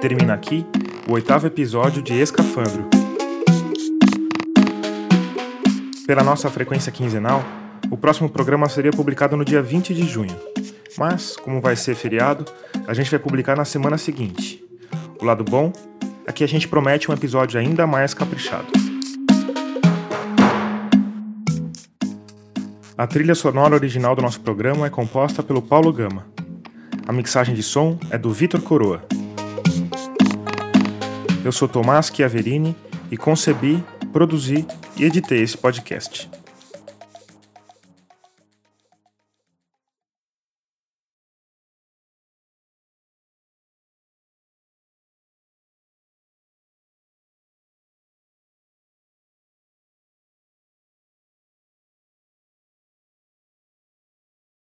[0.00, 0.64] Termina aqui
[1.08, 3.09] o oitavo episódio de Escafandro
[6.10, 7.40] pela nossa frequência quinzenal,
[7.88, 10.36] o próximo programa seria publicado no dia 20 de junho.
[10.98, 12.44] Mas, como vai ser feriado,
[12.84, 14.60] a gente vai publicar na semana seguinte.
[15.20, 15.72] O lado bom
[16.26, 18.66] é que a gente promete um episódio ainda mais caprichado.
[22.98, 26.26] A trilha sonora original do nosso programa é composta pelo Paulo Gama.
[27.06, 29.04] A mixagem de som é do Vitor Coroa.
[31.44, 32.74] Eu sou Tomás Chiaverini
[33.12, 33.80] e concebi
[34.12, 36.28] produzi e editei esse podcast.